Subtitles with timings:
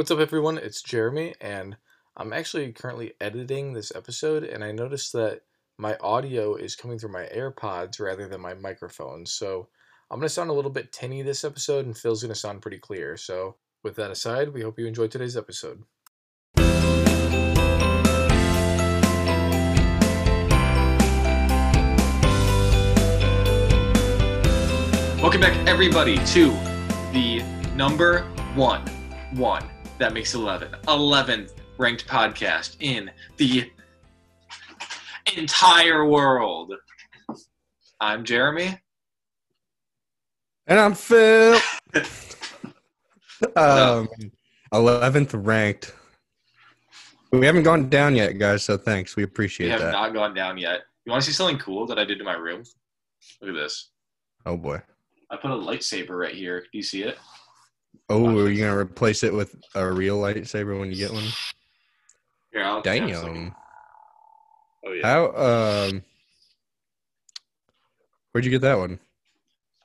[0.00, 0.56] What's up, everyone?
[0.56, 1.76] It's Jeremy, and
[2.16, 5.42] I'm actually currently editing this episode, and I noticed that
[5.76, 9.26] my audio is coming through my AirPods rather than my microphone.
[9.26, 9.68] So
[10.10, 12.62] I'm going to sound a little bit tinny this episode, and Phil's going to sound
[12.62, 13.18] pretty clear.
[13.18, 15.82] So, with that aside, we hope you enjoyed today's episode.
[25.20, 26.48] Welcome back, everybody, to
[27.12, 27.42] the
[27.76, 28.22] number
[28.54, 28.80] one,
[29.32, 29.68] one
[30.00, 33.70] that makes 11, 11th ranked podcast in the
[35.36, 36.72] entire world.
[38.00, 38.78] I'm Jeremy.
[40.66, 41.60] And I'm Phil.
[43.56, 44.08] um,
[44.72, 45.94] 11th ranked.
[47.32, 49.16] We haven't gone down yet, guys, so thanks.
[49.16, 49.92] We appreciate We have that.
[49.92, 50.80] not gone down yet.
[51.04, 52.62] You want to see something cool that I did to my room?
[53.42, 53.90] Look at this.
[54.46, 54.80] oh, boy.
[55.30, 56.60] I put a lightsaber right here.
[56.60, 57.18] Do you see it?
[58.10, 61.24] Oh, are you going to replace it with a real lightsaber when you get one?
[62.52, 63.54] Here, I'll Damn.
[64.84, 65.06] Oh yeah.
[65.06, 66.02] How, um,
[68.32, 68.98] where'd you get that one?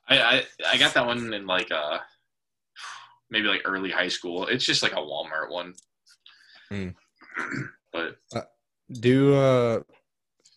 [0.07, 1.97] I, I I got that one in like uh
[3.29, 4.47] maybe like early high school.
[4.47, 5.73] It's just like a Walmart one.
[6.69, 6.89] Hmm.
[7.93, 8.17] But
[8.91, 9.79] Do, uh,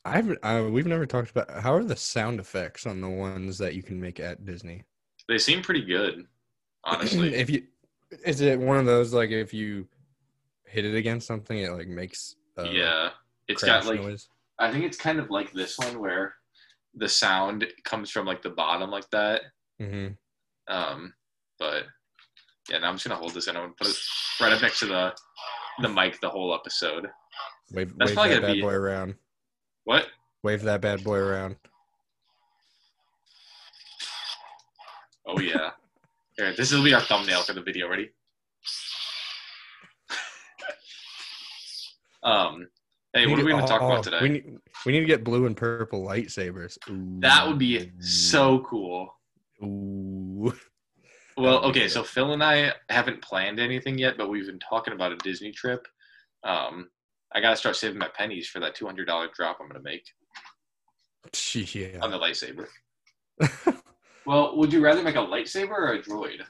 [0.04, 3.76] I've, uh, we've never talked about how are the sound effects on the ones that
[3.76, 4.82] you can make at Disney?
[5.28, 6.26] they seem pretty good,
[6.84, 7.34] honestly.
[7.34, 7.64] if you,
[8.24, 9.86] is it one of those like if you
[10.64, 13.10] hit it against something, it like makes uh, yeah.
[13.48, 14.28] It's got like noise?
[14.58, 16.34] I think it's kind of like this one where
[16.94, 19.42] the sound comes from like the bottom like that.
[19.80, 20.14] Mm-hmm.
[20.72, 21.14] Um,
[21.58, 21.84] but
[22.68, 23.96] yeah, now I'm just gonna hold this and I'm gonna put it
[24.40, 25.14] right up next to the
[25.80, 27.08] the mic the whole episode.
[27.72, 29.14] Wave, That's wave probably that gonna bad be- boy around.
[29.84, 30.06] What?
[30.42, 31.56] Wave that bad boy around.
[35.26, 35.70] Oh yeah.
[36.38, 37.88] Here, this will be our thumbnail for the video.
[37.88, 38.10] Ready?
[42.22, 42.68] um.
[43.12, 44.18] Hey, what are we gonna talk about today?
[44.20, 44.44] oh, We need,
[44.86, 46.78] we need to get blue and purple lightsabers.
[46.88, 47.18] Ooh.
[47.20, 49.14] that would be so cool.
[49.62, 50.54] Ooh.
[51.36, 55.12] Well, okay, so Phil and I haven't planned anything yet, but we've been talking about
[55.12, 55.86] a Disney trip.
[56.42, 56.88] Um,
[57.32, 60.04] I gotta start saving my pennies for that two hundred dollar drop I'm gonna make
[61.54, 62.00] Yeah.
[62.02, 62.66] on the lightsaber.
[64.28, 66.40] Well, would you rather make a lightsaber or a droid?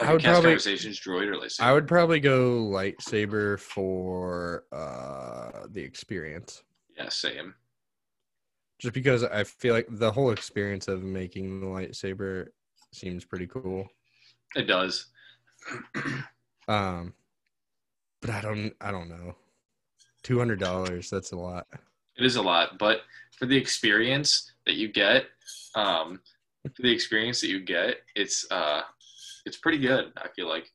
[0.00, 1.60] Like I would probably conversations droid or lightsaber?
[1.60, 6.64] I would probably go lightsaber for uh the experience.
[6.96, 7.54] Yeah, same.
[8.80, 12.48] Just because I feel like the whole experience of making the lightsaber
[12.92, 13.86] seems pretty cool.
[14.56, 15.06] It does.
[16.68, 17.14] Um,
[18.20, 19.34] but I don't, I don't know.
[20.22, 21.08] Two hundred dollars.
[21.08, 21.66] That's a lot.
[22.18, 23.04] It is a lot, but
[23.38, 25.24] for the experience that you get,
[25.74, 26.20] um,
[26.76, 28.82] for the experience that you get, it's uh,
[29.46, 30.12] it's pretty good.
[30.16, 30.70] I feel like.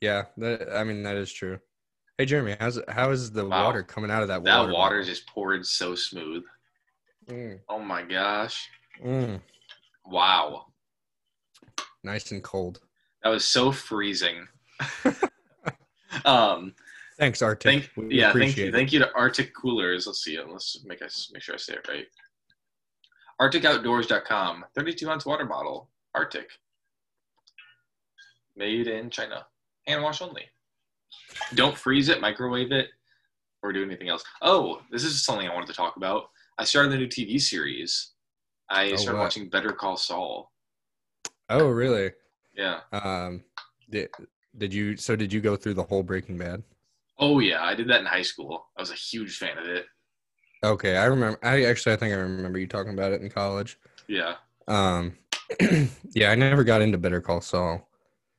[0.00, 1.58] Yeah, that, I mean that is true.
[2.18, 3.66] Hey Jeremy, how's how is the Wow.
[3.66, 4.50] water coming out of that water?
[4.50, 4.72] That water?
[4.72, 5.10] water bottle?
[5.12, 6.42] just poured so smooth.
[7.30, 8.68] Mm, Oh my gosh!
[9.02, 9.40] mm,
[10.04, 10.66] Wow,
[12.02, 12.80] nice and cold.
[13.22, 14.48] that was so freezing.
[16.24, 16.74] um,
[17.18, 17.62] Thanks, RTIC.
[17.62, 18.72] thank yeah, thank you, it.
[18.72, 20.08] thank you to RTIC Coolers.
[20.08, 20.36] Let's see.
[20.40, 22.06] Let's make us make sure I say it right.
[23.40, 26.44] RTICOutdoors.com, 32 ounce water bottle, RTIC,
[28.56, 29.46] made in China,
[29.86, 30.44] hand wash only.
[31.54, 32.88] Don't freeze it, microwave it,
[33.62, 34.24] or do anything else.
[34.42, 36.24] Oh, this is something I wanted to talk about.
[36.58, 38.12] I started a new TV series.
[38.70, 40.50] I Oh, started watching Better Call Saul.
[41.48, 42.10] Oh, really?
[42.54, 42.80] Yeah.
[42.92, 43.42] Um,
[43.90, 44.10] did
[44.58, 44.96] did you?
[44.96, 46.62] So did you go through the whole Breaking Bad?
[47.18, 48.66] Oh yeah, I did that in high school.
[48.76, 49.86] I was a huge fan of it.
[50.64, 51.38] Okay, I remember.
[51.42, 53.78] I actually, I think I remember you talking about it in college.
[54.06, 54.34] Yeah.
[54.68, 55.16] Um,
[56.14, 57.88] yeah, I never got into Better Call Saul.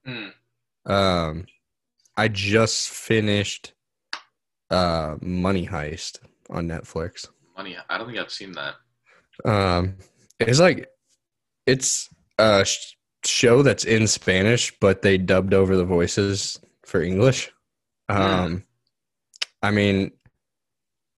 [0.06, 0.28] Hmm.
[0.86, 1.46] Um,
[2.18, 3.74] I just finished
[4.70, 6.20] uh Money Heist
[6.50, 7.28] on Netflix.
[7.58, 7.78] Money.
[7.90, 8.76] I don't think I've seen that.
[9.46, 9.96] Um,
[10.40, 10.90] it's like
[11.66, 12.96] it's a sh-
[13.26, 17.52] show that's in Spanish, but they dubbed over the voices for English.
[18.10, 18.64] Um,
[19.62, 20.12] I mean,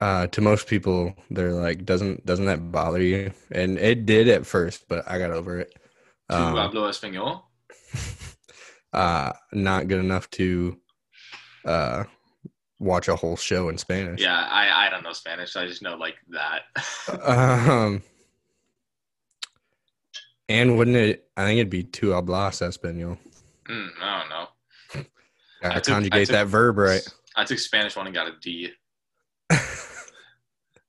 [0.02, 3.32] uh, to most people, they're like, doesn't doesn't that bother you?
[3.52, 5.74] And it did at first, but I got over it.
[6.30, 7.44] Um, hablo español?
[8.94, 10.78] uh, not good enough to
[11.66, 12.04] uh
[12.80, 14.22] watch a whole show in Spanish.
[14.22, 15.56] Yeah, I, I don't know Spanish.
[15.56, 16.64] I just know like that.
[17.24, 18.02] Um,
[20.50, 21.28] and wouldn't it?
[21.38, 23.18] I think it'd be tu hablas español.
[23.70, 24.48] Mm, I don't know.
[25.62, 27.02] Gotta I took- I conjugate took- that verb right.
[27.36, 28.72] I took Spanish one and got a D.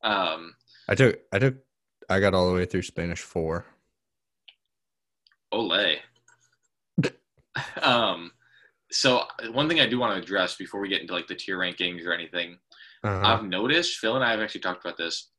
[0.03, 0.55] Um,
[0.89, 1.57] I took I took
[2.09, 3.67] I got all the way through Spanish four.
[5.53, 5.97] Olay.
[7.83, 8.33] um,
[8.91, 9.23] so
[9.53, 12.05] one thing I do want to address before we get into like the tier rankings
[12.07, 12.59] or anything,
[13.03, 13.21] Uh-huh.
[13.25, 15.31] I've noticed Phil and I have actually talked about this.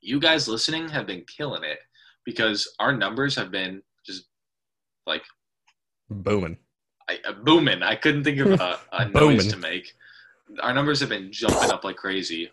[0.00, 1.78] You guys listening have been killing it
[2.24, 4.24] because our numbers have been just
[5.06, 5.22] like
[6.08, 6.56] Booming.
[7.08, 7.82] I, uh, booming.
[7.82, 9.92] I couldn't think of a, a noise to make.
[10.60, 12.50] Our numbers have been jumping up like crazy.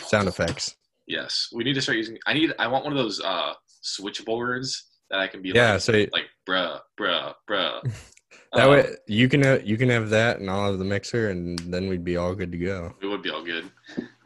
[0.00, 0.74] Sound effects.
[1.06, 2.18] Yes, we need to start using.
[2.26, 2.52] I need.
[2.58, 6.26] I want one of those uh switchboards that I can be Yeah, like, so like
[6.48, 7.82] bruh, bruh, bruh.
[8.52, 11.30] that Um, way you can have, you can have that and I'll have the mixer
[11.30, 12.94] and then we'd be all good to go.
[13.00, 13.70] it would be all good.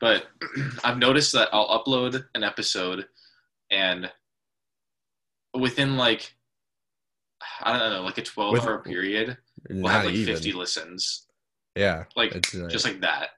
[0.00, 0.26] But
[0.84, 3.06] I've noticed that I'll upload an episode
[3.70, 4.10] and
[5.54, 6.34] within like
[7.62, 9.36] I don't know, like a 12 With- hour period,
[9.70, 10.34] we'll have like even.
[10.34, 11.26] 50 listens.
[11.76, 12.04] Yeah.
[12.16, 13.30] Like It's, uh, just like that.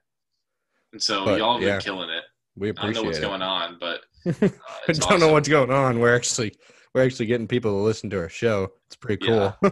[0.95, 2.23] And so But, y'all have been killing it.
[2.55, 2.91] we appreciate it.
[2.91, 3.21] I don't know what's it.
[3.21, 3.99] going on, but
[4.41, 4.49] uh,
[4.87, 5.99] I don't know what's going on.
[5.99, 6.55] We're actually
[6.93, 8.71] we're actually getting people to listen to our show.
[8.87, 9.53] It's pretty cool.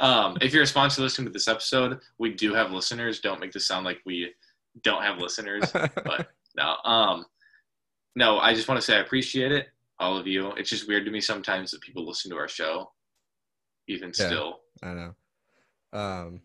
[0.00, 3.20] Um, if you're a sponsor listening to this episode, we do have listeners.
[3.20, 4.32] Don't make this sound like we
[4.82, 5.70] don't have listeners.
[5.72, 7.26] but no, um,
[8.16, 9.66] no, I just want to say I appreciate it,
[9.98, 10.52] all of you.
[10.52, 12.90] It's just weird to me sometimes that people listen to our show,
[13.88, 14.26] even Yeah.
[14.26, 14.60] still.
[14.82, 15.14] I know.
[15.92, 16.40] Um,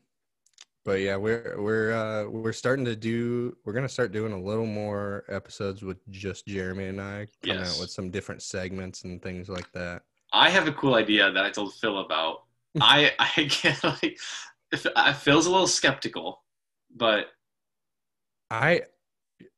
[0.86, 3.58] but yeah, we're we're uh, we're starting to do.
[3.66, 7.76] We're gonna start doing a little more episodes with just Jeremy and I coming Yes.
[7.76, 10.04] out with some different segments and things like that.
[10.32, 12.44] I have a cool idea that I told Phil about.
[12.80, 14.20] I I get like,
[14.96, 16.44] I Phil's a little skeptical,
[16.96, 17.28] but
[18.52, 18.84] I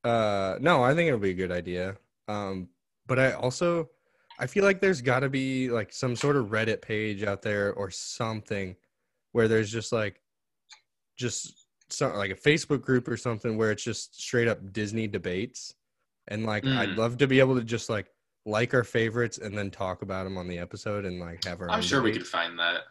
[0.03, 1.97] uh no, I think it'll be a good idea.
[2.29, 2.69] Um,
[3.05, 3.89] but I also
[4.39, 7.73] I feel like there's got to be like some sort of Reddit page out there
[7.73, 8.75] or something
[9.31, 10.21] where there's just like
[11.17, 11.65] just
[12.01, 15.73] like a Facebook group or something where it's just straight up Disney debates.
[16.29, 16.97] And like I'd Mm.
[16.97, 18.07] love to be able to just like
[18.45, 21.69] like our favorites and then talk about them on the episode and like have our
[21.69, 22.81] I'm sure we could find that.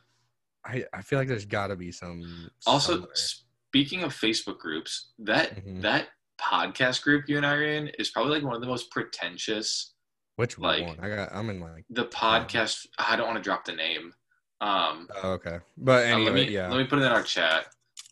[0.64, 3.11] I I feel like there's got to be some Also, somewhere.
[3.14, 5.82] speaking of Facebook groups, that Mhm.
[5.82, 6.08] that
[6.40, 9.93] podcast group you and I are in is probably like one of the most pretentious.
[10.37, 11.00] which like- one?
[11.00, 12.87] I got I'm in like The podcast.
[12.99, 14.12] I don't want to drop the name.
[14.61, 15.61] Um, oh, okay.
[15.78, 16.69] But uh, anyway, let me yeah.
[16.69, 17.67] let me put it in our chat,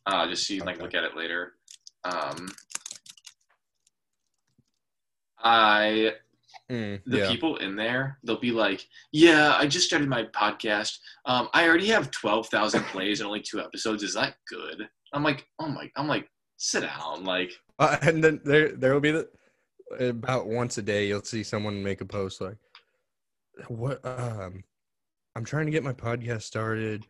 [0.06, 0.84] uh, just so you can like Okay.
[0.84, 1.52] look at it later.
[2.04, 2.48] Um,
[5.38, 6.12] I
[6.70, 7.26] Mm, the yeah.
[7.26, 10.98] people in there, they'll be like, "Yeah, I just started my podcast.
[11.26, 14.02] Um, I already have twelve thousand plays and only two episodes.
[14.02, 18.40] Is that good?" I'm like, "Oh my!" I'm like, "Sit down." Like, Uh, and then
[18.44, 19.28] there there will be the
[20.00, 22.56] about once a day you'll see someone make a post like
[23.68, 24.64] what um
[25.36, 27.04] I'm trying to get my podcast started.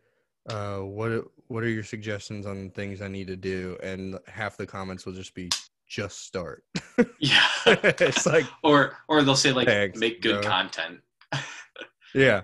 [0.48, 1.24] Uh what
[1.54, 3.78] what are your suggestions on things I need to do?
[3.80, 5.50] And half the comments will just be
[5.88, 6.64] just start.
[7.20, 7.46] yeah.
[7.66, 10.50] it's like or or they'll say like, Thanks, "Make good bro.
[10.50, 10.98] content."
[12.14, 12.42] yeah.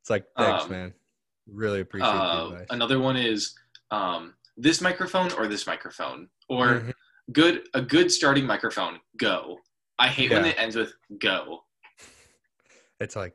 [0.00, 0.94] It's like thanks Um, man.
[1.46, 2.66] Really appreciate Uh, advice.
[2.70, 3.54] another one is
[3.92, 6.92] um, this microphone or this microphone or Mhm.
[7.32, 8.98] good a good starting microphone.
[9.18, 9.60] Go.
[10.00, 11.60] I hate when it ends with go.
[12.98, 13.34] It's like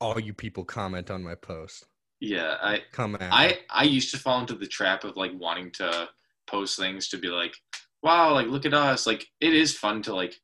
[0.00, 1.86] all you people comment on my post.
[2.20, 3.32] Yeah, I Come at.
[3.32, 6.08] I I used to fall into the trap of like wanting to
[6.46, 7.54] post things to be like,
[8.02, 9.06] wow, like look at us.
[9.06, 10.34] Like it is fun to like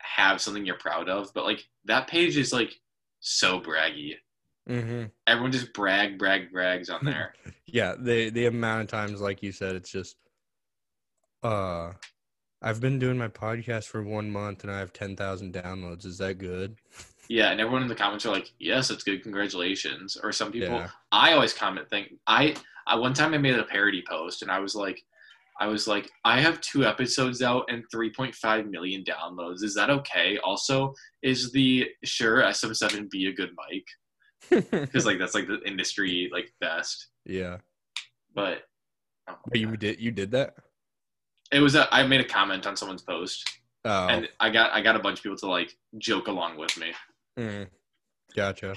[0.00, 2.74] have something you're proud of, but like that page is like
[3.20, 4.14] so braggy.
[4.66, 7.34] hmm Everyone just brag, brag, brags on there.
[7.66, 10.16] yeah the the amount of times like you said it's just
[11.42, 11.92] uh
[12.60, 16.38] i've been doing my podcast for one month and i have 10000 downloads is that
[16.38, 16.76] good
[17.32, 20.16] yeah, and everyone in the comments are like, yes, that's good, congratulations.
[20.22, 22.18] Or some people yeah I always comment thing.
[22.26, 25.00] I, I one time I made a parody post and I was like,
[25.60, 29.62] I was like, I have two episodes out and 3.5 million downloads.
[29.62, 30.38] Is that okay?
[30.42, 33.84] Also, is the Shure SM7B a good mic?
[34.70, 37.08] Because like that's like the industry like best.
[37.24, 37.58] yeah
[38.34, 38.62] But
[39.28, 40.54] oh, but you did you did that
[41.52, 43.48] it was a, I made a comment on someone's post
[43.84, 46.76] oh and I got I got a bunch of people to like joke along with
[46.76, 46.92] me.
[47.38, 47.66] Mm,
[48.36, 48.70] gotcha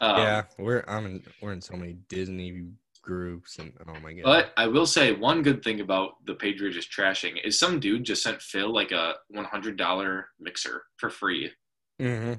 [0.00, 2.66] Um, yeah we're i'm in we're in so many disney
[3.02, 6.60] groups and oh my god But I will say one good thing about the page
[6.60, 10.82] we're just trashing is some dude just sent Phil like a one hundred dollar mixer
[10.98, 11.50] for free.
[11.98, 12.34] hmm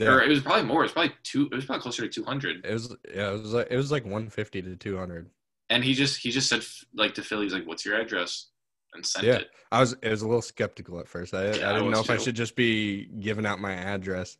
[0.00, 0.80] Or it was probably more.
[0.82, 1.48] It was probably two.
[1.52, 2.66] It was probably closer to two hundred.
[2.66, 5.30] it was yeah it was like it was like 150 to 200
[5.70, 8.48] And he just he just said like to Phil, he's like, "What's your address?"
[8.94, 9.36] and sent Yeah.
[9.36, 9.50] it.
[9.70, 11.34] I was I was a little skeptical at first.
[11.34, 13.74] I, Yeah, I I didn't know was if I should just be giving out my
[13.74, 14.38] address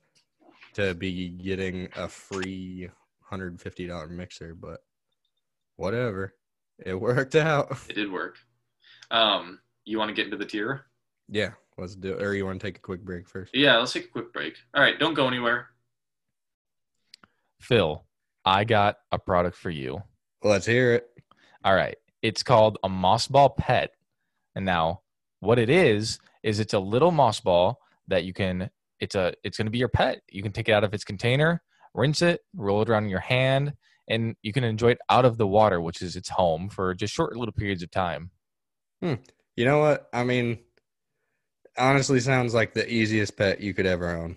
[0.74, 2.90] to be getting a free
[3.22, 4.80] hundred fifty dollar mixer, but
[5.76, 6.34] whatever.
[6.78, 7.78] It worked out.
[7.88, 8.36] It did work.
[9.10, 10.86] Um, you want to get into the tier?
[11.28, 12.22] Yeah, let's do it.
[12.22, 13.54] Or you want to take a quick break first?
[13.54, 14.56] Yeah, let's take a quick break.
[14.74, 15.68] All right, don't go anywhere.
[17.60, 18.04] Phil,
[18.44, 20.02] I got a product for you.
[20.42, 21.08] Let's hear it.
[21.64, 21.96] All right.
[22.22, 23.90] It's called a moss ball pet.
[24.54, 25.02] And now
[25.40, 28.70] what it is is it's a little moss ball that you can
[29.00, 30.21] it's a it's going to be your pet.
[30.30, 31.62] You can take it out of its container,
[31.95, 33.75] rinse it, roll it around in your hand,
[34.09, 37.14] and you can enjoy it out of the water, which is its home for just
[37.14, 38.30] short little periods of time.
[39.57, 40.09] You know what?
[40.12, 40.59] I mean,
[41.76, 44.37] honestly, sounds like the easiest pet you could ever own.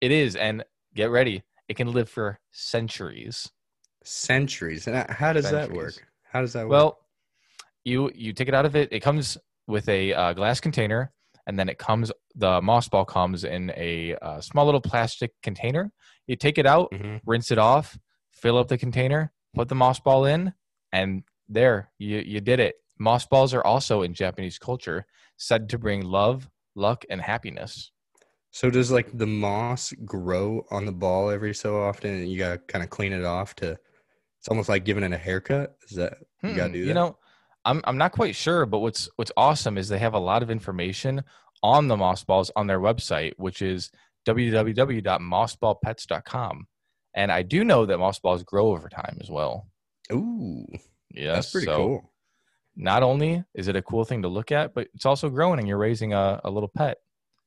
[0.00, 1.42] It is and get ready.
[1.68, 3.50] It can live for centuries.
[4.04, 4.86] Centuries.
[4.86, 5.94] And how does that work?
[6.24, 6.70] How does that work?
[6.70, 6.98] Well,
[7.84, 8.88] you you take it out of it.
[8.92, 11.12] It comes with a uh, glass container,
[11.46, 12.12] and then it comes.
[12.34, 15.92] The moss ball comes in a uh, small little plastic container.
[16.26, 17.20] You take it out, Mhm.
[17.24, 17.98] rinse it off,
[18.32, 20.52] fill up the container, put the moss ball in,
[20.92, 22.76] and there you you did it.
[22.98, 27.92] Moss balls are also in Japanese culture said to bring love, luck, and happiness.
[28.50, 32.58] So does like the moss grow on the ball every so often, and you gotta
[32.58, 33.78] kind of clean it off to?
[34.38, 35.76] It's almost like giving it a haircut.
[35.88, 37.18] Is that you gotta Hmm, do You know,
[37.64, 40.50] I'm I'm not quite sure, but what's what's awesome is they have a lot of
[40.50, 41.24] information
[41.64, 43.90] on the moss balls on their website, which is
[44.26, 46.66] www.mossballpets.com.
[47.14, 49.68] And I do know that moss balls grow over time as well.
[50.12, 50.66] Ooh,
[51.10, 52.10] Yes, that's pretty so cool.
[52.76, 55.68] Not only is it a cool thing to look at, but it's also growing, and
[55.68, 56.98] you're raising a, a little pet.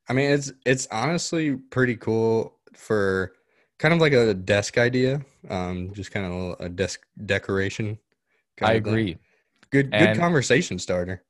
[0.07, 3.33] I mean, it's it's honestly pretty cool for
[3.77, 5.21] kind of like a desk idea.
[5.49, 7.99] Um, just kind of a, little- a desk decoration.
[8.55, 9.17] kind I agree,
[9.69, 11.23] Good good And- conversation starter.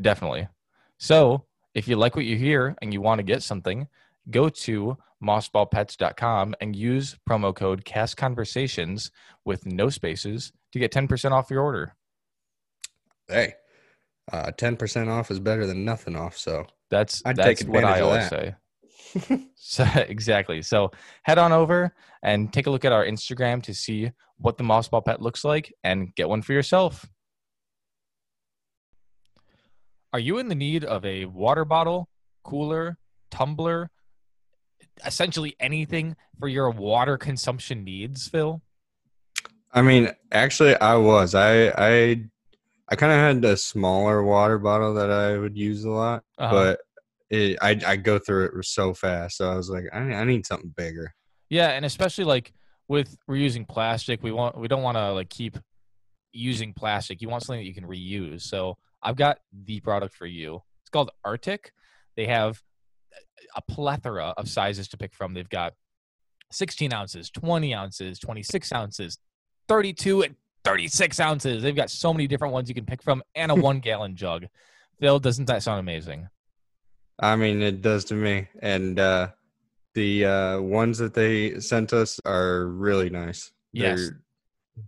[0.00, 0.48] definitely.
[0.96, 3.88] So if you like what you hear and you want to get something,
[4.30, 9.10] go to mossballpets.com and use promo code cast conversations
[9.44, 11.94] with no spaces to get 10% off your order.
[13.28, 13.54] Hey,
[14.30, 16.36] uh, ten percent off is better than nothing off.
[16.36, 18.54] So that's I'd that's take what i always say.
[19.56, 20.62] So, exactly.
[20.62, 20.90] So
[21.22, 25.04] head on over and take a look at our instagram to see what the mossball
[25.04, 27.06] pet looks like and get one for yourself
[30.12, 32.08] are you in the need of a water bottle
[32.44, 32.98] cooler
[33.30, 33.90] tumbler
[35.06, 38.60] essentially anything for your water consumption needs phil
[39.74, 41.34] I mean, actually, I was.
[41.34, 42.22] I I
[42.90, 46.52] I kind of had a smaller water bottle that I would use a lot, Uh-huh.
[46.52, 46.80] but
[47.30, 49.38] it, I I go through it so fast.
[49.38, 51.14] So I was like, I I need something bigger.
[51.48, 52.52] Yeah, and especially like
[52.86, 55.56] with reusing plastic, we want we don't want to like keep
[56.34, 57.22] using plastic.
[57.22, 58.42] You want something that you can reuse.
[58.42, 60.62] So I've got the product for you.
[60.82, 61.70] It's called RTIC.
[62.16, 62.62] They have
[63.56, 65.34] a plethora of sizes to pick from.
[65.34, 65.74] They've got
[66.52, 69.18] 16 ounces, 20 ounces, 26 ounces,
[69.68, 71.62] 32 and 36 ounces.
[71.62, 74.46] They've got so many different ones you can pick from, and a one gallon jug.
[75.00, 76.28] Phil, doesn't that sound amazing?
[77.18, 78.48] I mean, it does to me.
[78.60, 79.28] And uh,
[79.94, 83.50] the uh, ones that they sent us are really nice.
[83.72, 83.98] Yes.
[83.98, 84.20] They're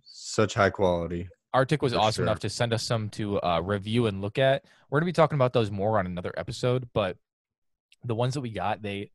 [0.03, 1.29] such high quality.
[1.55, 2.25] RTIC was For awesome sure.
[2.25, 4.65] enough to send us some to uh, review and look at.
[4.91, 7.17] We're gonna be talking about those more on another episode, but
[8.05, 9.11] the ones that we got, they,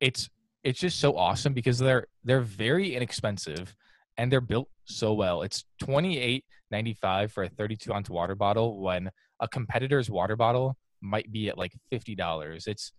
[0.00, 0.30] it's
[0.62, 3.76] it's just so awesome because they're they're very inexpensive
[4.16, 5.42] and they're built so well.
[5.42, 9.10] It's twenty eight ninety five for a thirty two ounce water bottle when
[9.40, 12.66] a competitor's water bottle might be at like fifty dollars.
[12.66, 12.92] It's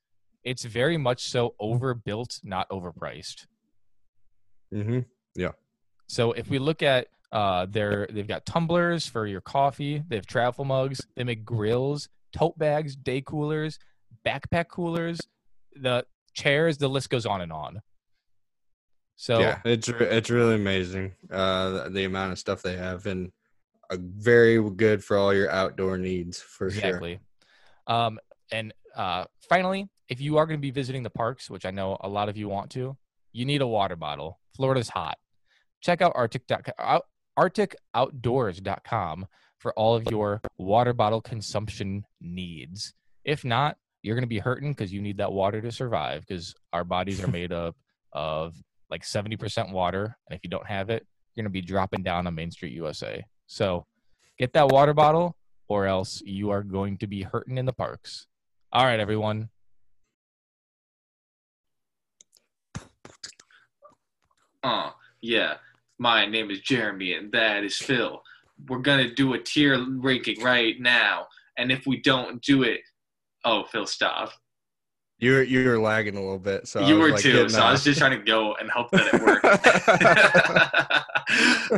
[0.43, 3.47] it's very much so overbuilt, not overpriced.
[4.71, 4.99] hmm
[5.35, 5.51] Yeah.
[6.07, 10.03] So if we look at uh, their, they've got tumblers for your coffee.
[10.07, 11.01] They have travel mugs.
[11.15, 13.79] They make grills, tote bags, day coolers,
[14.25, 15.19] backpack coolers,
[15.75, 16.77] the chairs.
[16.77, 17.81] The list goes on and on.
[19.17, 23.31] So yeah, it's it's really amazing uh, the, the amount of stuff they have, and
[23.89, 26.79] uh, very good for all your outdoor needs for sure.
[26.79, 27.19] exactly.
[27.87, 28.19] Um,
[28.51, 31.97] and uh, finally, if you are going to be visiting the parks, which I know
[32.01, 32.97] a lot of you want to,
[33.31, 34.39] you need a water bottle.
[34.55, 35.17] Florida's hot.
[35.81, 36.69] Check out RTIC
[37.37, 39.27] rticoutdoors.com
[39.59, 42.93] for all of your water bottle consumption needs.
[43.23, 46.53] If not, you're going to be hurting because you need that water to survive because
[46.71, 47.75] our bodies are made up
[48.13, 48.55] of
[48.91, 50.15] like 70% water.
[50.29, 52.73] And if you don't have it, you're going to be dropping down on Main Street
[52.73, 53.25] USA.
[53.47, 53.85] So
[54.37, 55.35] get that water bottle
[55.67, 58.27] or else you are going to be hurting in the parks.
[58.71, 59.49] All right, everyone.
[64.63, 65.55] Uh, yeah.
[65.97, 68.21] My name is Jeremy, and that is Phil.
[68.67, 72.81] We're gonna do a tier ranking right now, and if we don't do it,
[73.43, 74.31] oh, Phil, stop.
[75.17, 77.99] You're you're lagging a little bit, so you were like, too, so I was just
[77.99, 79.45] trying to go and hope that it worked.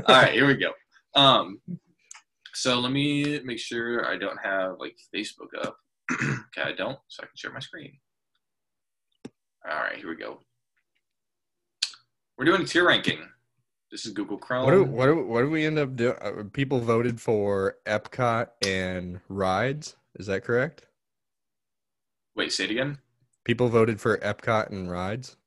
[0.09, 0.71] All right, here we go.
[1.13, 1.61] Um,
[2.53, 5.77] so let me make sure I don't have like Facebook up.
[6.11, 7.99] okay, I don't, so I can share my screen.
[9.69, 10.39] All right, here we go.
[12.37, 13.19] We're doing a tier ranking.
[13.91, 14.65] This is Google Chrome.
[14.65, 16.15] What do, what do, what do we end up doing?
[16.21, 19.95] Uh, people voted for Epcot and rides.
[20.15, 20.85] Is that correct?
[22.35, 22.97] Wait, say it again.
[23.45, 25.37] People voted for Epcot and rides.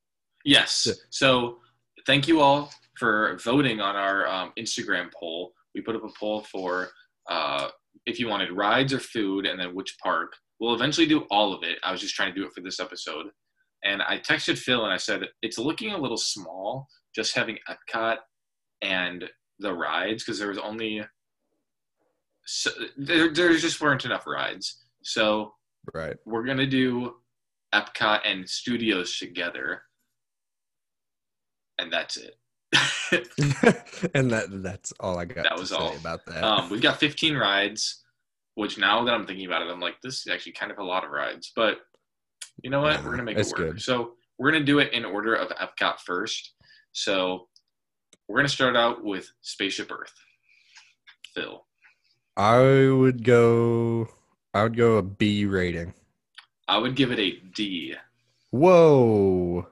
[0.44, 0.87] Yes.
[0.87, 0.94] Yeah.
[1.11, 1.59] So
[2.06, 5.52] thank you all for voting on our um, Instagram poll.
[5.75, 6.88] We put up a poll for
[7.28, 7.68] uh,
[8.06, 10.32] if you wanted rides or food, and then which park.
[10.61, 11.78] We'll eventually do all of it.
[11.85, 13.26] I was just trying to do it for this episode.
[13.85, 18.16] And I texted Phil and I said it's looking a little small, just having Epcot
[18.82, 21.02] and the rides because there was only
[22.46, 24.84] so, there, there just weren't enough rides.
[25.02, 25.54] So
[25.94, 26.16] Right.
[26.26, 27.16] we're gonna do
[27.75, 29.82] Epcot and Studios together,
[31.78, 32.37] and that's it.
[34.14, 35.96] and that that's all I got That to was all.
[35.96, 36.44] about that.
[36.44, 38.02] um, we've got 15 rides,
[38.54, 40.84] which now that I'm thinking about it, I'm like, this is actually kind of a
[40.84, 41.52] lot of rides.
[41.54, 41.78] But
[42.62, 43.00] you know what?
[43.00, 43.56] Nah, we're gonna make it work.
[43.56, 43.82] good.
[43.82, 46.54] So we're gonna do it in order of Epcot first.
[46.92, 47.49] So
[48.30, 50.14] we're gonna start out with Spaceship Earth.
[51.34, 51.64] Phil,
[52.37, 54.08] I would go.
[54.54, 55.94] I would go a B rating.
[56.68, 57.96] I would give it a D.
[58.50, 59.66] Whoa.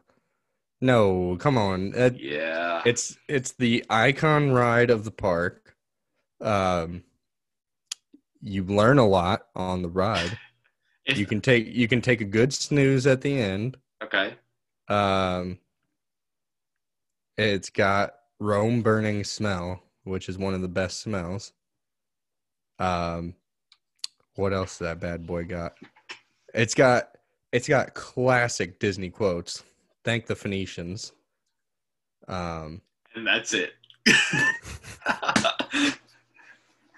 [0.81, 1.95] No, come on.
[1.95, 2.83] Uh, Yeah.
[2.85, 5.77] it's it's the icon ride of the park.
[6.41, 7.05] Um,
[8.41, 10.37] you learn a lot on the ride.
[11.17, 13.79] You can take you can take a good snooze at the end.
[14.05, 14.35] okay.
[14.89, 15.59] Um,
[17.39, 21.53] it's got Rome burning smell, which is one of the best smells.
[22.79, 23.35] Um,
[24.37, 25.75] what else that bad boy got?
[26.55, 27.11] It's got
[27.53, 29.63] it's got classic Disney quotes.
[30.05, 31.13] Thank the Phoenicians.
[32.29, 32.81] Um,
[33.15, 33.73] And that's it.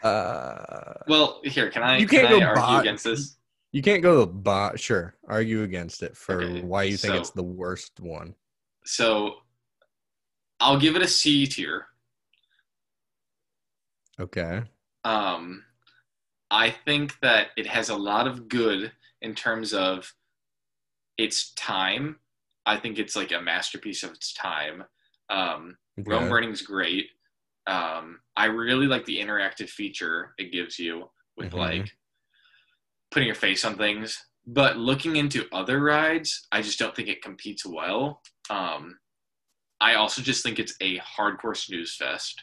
[0.03, 3.37] uh, well, here, can I, You can can't I go argue bot- against this?
[3.73, 4.79] you can't go the bot.
[4.81, 8.35] Sure, argue against it for Okay, why you think so- it's the worst one.
[8.85, 9.37] So
[10.61, 11.87] I'll give it a C tier.
[14.21, 14.62] Okay.
[15.05, 15.64] Um,
[16.50, 20.13] I think that it has a lot of good in terms of
[21.17, 22.17] its time.
[22.67, 24.85] I think it's like a masterpiece of its time.
[25.30, 26.28] Um, Rome okay.
[26.28, 27.06] Burning's great.
[27.67, 31.58] Um, I really like the interactive feature it gives you with Mhm.
[31.58, 31.97] like
[33.11, 34.23] putting your face on things.
[34.47, 38.23] But looking into other rides, I just don't think it competes well.
[38.49, 38.99] Um,
[39.80, 42.43] I also just think it's a hardcore snooze fest.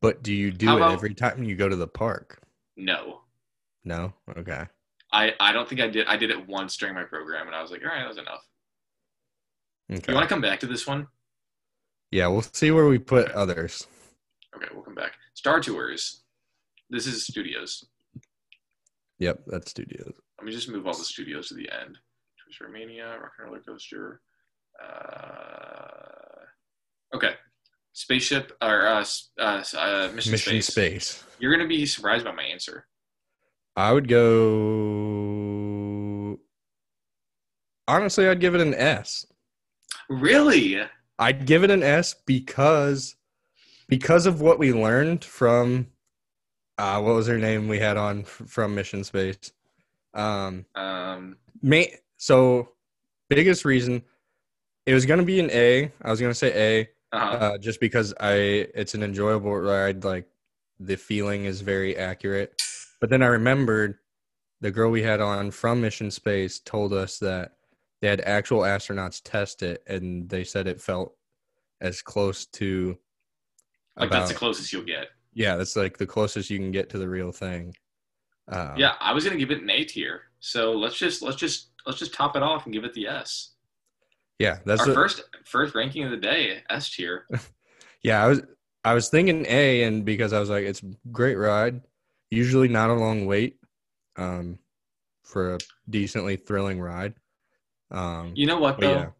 [0.00, 2.40] But do you do How it about- every time you go to the park?
[2.76, 3.22] No,
[3.84, 4.14] No.
[4.36, 4.66] Okay.
[5.12, 6.06] I, I don't think I did.
[6.06, 8.16] I did it once during my program, and I was like, all right, that was
[8.16, 8.48] enough.
[9.92, 10.10] Okay.
[10.10, 11.06] You want to come back to this one?
[12.10, 13.86] Yeah, we'll see where we put others.
[14.56, 15.12] Okay, we'll come back.
[15.34, 16.22] Star Tours.
[16.88, 17.84] This is studios.
[19.18, 20.14] Yep, that's studios.
[20.38, 21.98] Let me just move all the studios to the end.
[22.52, 24.20] Tours Romania, Rock and Roller Coaster.
[24.82, 26.44] Uh,
[27.14, 27.34] okay,
[27.92, 29.04] spaceship or uh,
[29.38, 30.66] uh, uh, mission, Mission space.
[30.66, 31.24] Space.
[31.38, 32.86] You're gonna be surprised by my answer.
[33.76, 35.38] I would go.
[37.88, 39.26] Honestly, I'd give it an S.
[40.08, 40.80] Really?
[41.18, 43.16] I'd give it an S because
[43.88, 45.86] because of what we learned from
[46.78, 49.52] uh what was her name we had on f- from Mission Space.
[50.14, 52.68] Um Um, may so
[53.28, 54.00] biggest reason
[54.86, 55.90] it was going to be an A.
[56.02, 57.16] I was going to say A.
[57.16, 58.32] uh, uh, just because I
[58.76, 60.04] it's an enjoyable ride.
[60.04, 60.28] Like
[60.78, 62.62] the feeling is very accurate.
[63.00, 63.98] But then I remembered
[64.60, 67.54] the girl we had on from Mission Space told us that
[68.00, 71.16] they had actual astronauts test it, and they said it felt
[71.80, 72.96] as close to
[73.96, 75.08] like about that's the closest you'll get.
[75.34, 77.74] yeah, that's like the closest you can get to the real thing.
[78.46, 80.22] Um, yeah, I was gonna give it an A tier.
[80.44, 83.52] So let's just let's just let's just top it off and give it the S.
[84.40, 87.26] yeah, that's Our what- first first ranking of the day, S tier.
[88.04, 88.42] Yeah, I was
[88.84, 91.80] I was thinking A, and because I was like, it's a great ride.
[92.32, 93.58] Usually not a long wait,
[94.16, 94.58] um,
[95.22, 97.14] for a decently thrilling ride.
[97.92, 98.90] Um, You know what though?
[98.90, 99.10] yeah.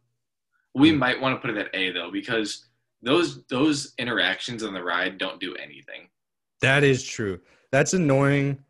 [0.75, 0.99] We Mm.
[0.99, 2.67] might want to put it at A though because
[3.03, 6.09] those those interactions on the ride don't do anything.
[6.61, 7.41] that is true.
[7.71, 8.65] That's annoying.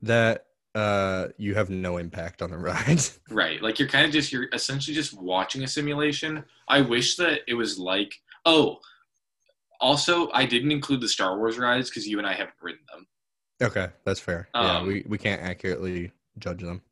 [0.00, 3.00] That uh, you have no impact on the ride.
[3.30, 3.62] Right.
[3.62, 6.44] Like you're kind of just you're essentially just watching a simulation.
[6.68, 8.12] I wish that it was like
[8.44, 8.78] oh
[9.80, 13.06] also I didn't include the Star Wars rides because you and I haven't ridden them.
[13.62, 14.48] okay, that's fair.
[14.54, 16.82] yeah, Um, we we can't accurately judge them.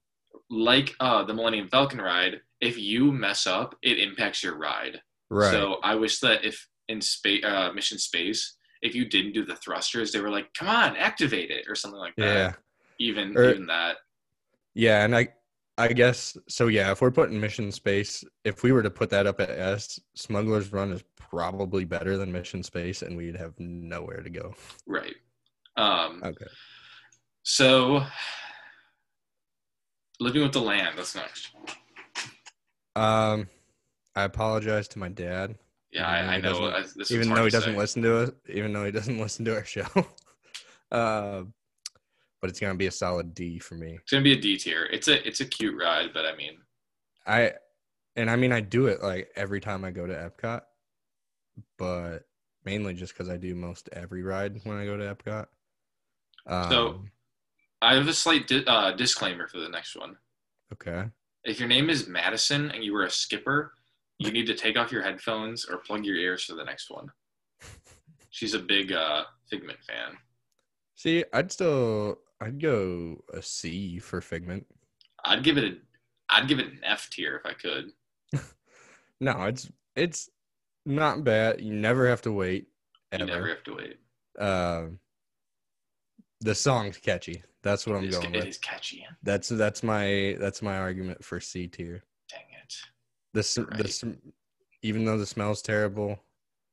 [0.51, 5.01] Like uh the Millennium Falcon ride, if you mess up, it impacts your ride.
[5.31, 5.51] Right.
[5.51, 9.57] So I wish that if in space uh mission space, if you didn't do the
[9.57, 12.25] thrusters, they were like, come on, activate it or something like that.
[12.25, 12.53] yeah.
[12.99, 13.97] Even Or- even that.
[14.75, 15.29] Yeah, and I
[15.77, 16.67] I guess so.
[16.67, 20.01] Yeah, if we're putting Mission Space, if we were to put that up at S,
[20.17, 24.55] Smuggler's Run is probably better than Mission Space, and we'd have nowhere to go.
[24.87, 25.15] Right.
[25.77, 26.47] Um, Okay.
[27.45, 28.05] so,
[30.21, 30.97] living with the land.
[30.99, 31.51] That's next.
[32.97, 33.49] Um,
[34.17, 35.57] I apologize to my dad,
[35.93, 36.65] Yeah, I, I know.
[36.71, 37.79] I, even though he doesn't say.
[37.79, 39.87] listen to us, even though he doesn't listen to our show.
[40.91, 41.43] uh,
[42.41, 43.99] but it's gonna be a solid D for me.
[44.03, 44.85] It's gonna be a D tier.
[44.93, 46.59] It's a it's a cute ride, but I mean,
[47.27, 47.53] I,
[48.17, 50.63] and I mean, I do it like every time I go to Epcot,
[51.79, 52.25] but
[52.65, 55.47] mainly just because I do most every ride when I go to Epcot.
[56.47, 57.05] Um, So-
[57.81, 60.17] I have a slight di- uh, disclaimer for the next one.
[60.73, 61.05] okay.
[61.45, 63.73] If your name is Madison and you were a skipper,
[64.19, 67.07] you need to take off your headphones or plug your ears for the next one.
[68.31, 70.17] She's a big uh, Figment fan.
[70.97, 74.67] See, I'd still, I'd go a C for Figment.
[75.25, 75.77] I'd give it a,
[76.31, 77.93] I'd give it an F tier if I could.
[79.21, 80.31] No, it's it's
[80.87, 81.61] not bad.
[81.61, 82.69] You never have to wait.
[83.13, 83.99] You never have to wait.
[84.39, 85.01] Um,
[86.41, 87.43] the song's catchy.
[87.65, 88.47] That's what I'm It is, going it with.
[88.47, 89.05] is catchy.
[89.25, 92.05] That's that's my that's my argument for C tier.
[92.31, 92.77] Dang it.
[93.35, 93.77] This Right.
[93.79, 94.05] this
[94.83, 96.21] even though the smell's terrible,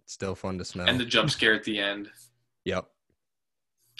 [0.03, 0.87] it's still fun to smell.
[0.87, 2.11] And the jump scare at the end.
[2.65, 2.85] yep.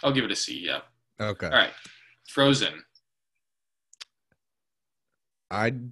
[0.03, 0.59] I'll give it a C.
[0.59, 0.81] Yeah.
[1.19, 1.47] Okay.
[1.47, 1.71] All right.
[2.29, 2.73] Frozen.
[5.51, 5.91] I'd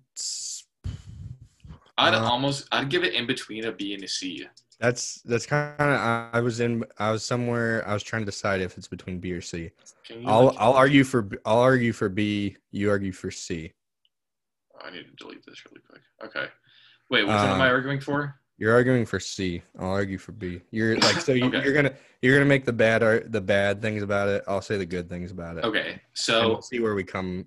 [1.98, 4.48] I'd Uh, almost I'd give it in between a B and a C.
[4.80, 5.88] that's that's kind of
[6.34, 9.32] I, was in I was somewhere I was trying to decide if it's between B
[9.32, 9.70] or C.
[10.26, 12.58] I'll like- I'll argue for B- I'll argue for B.
[12.72, 13.72] You argue for C.
[14.84, 16.02] I need to delete this really quick.
[16.26, 16.48] Okay.
[17.10, 18.40] Wait, which one am I Um, arguing for?
[18.58, 19.62] You're arguing for C.
[19.80, 20.62] I'll argue for B.
[20.72, 21.64] You're like so you, Okay.
[21.64, 24.44] you're gonna you're gonna make the bad art the bad things about it.
[24.48, 25.64] I'll say the good things about it.
[25.64, 26.02] Okay.
[26.14, 27.46] So we'll see where we come.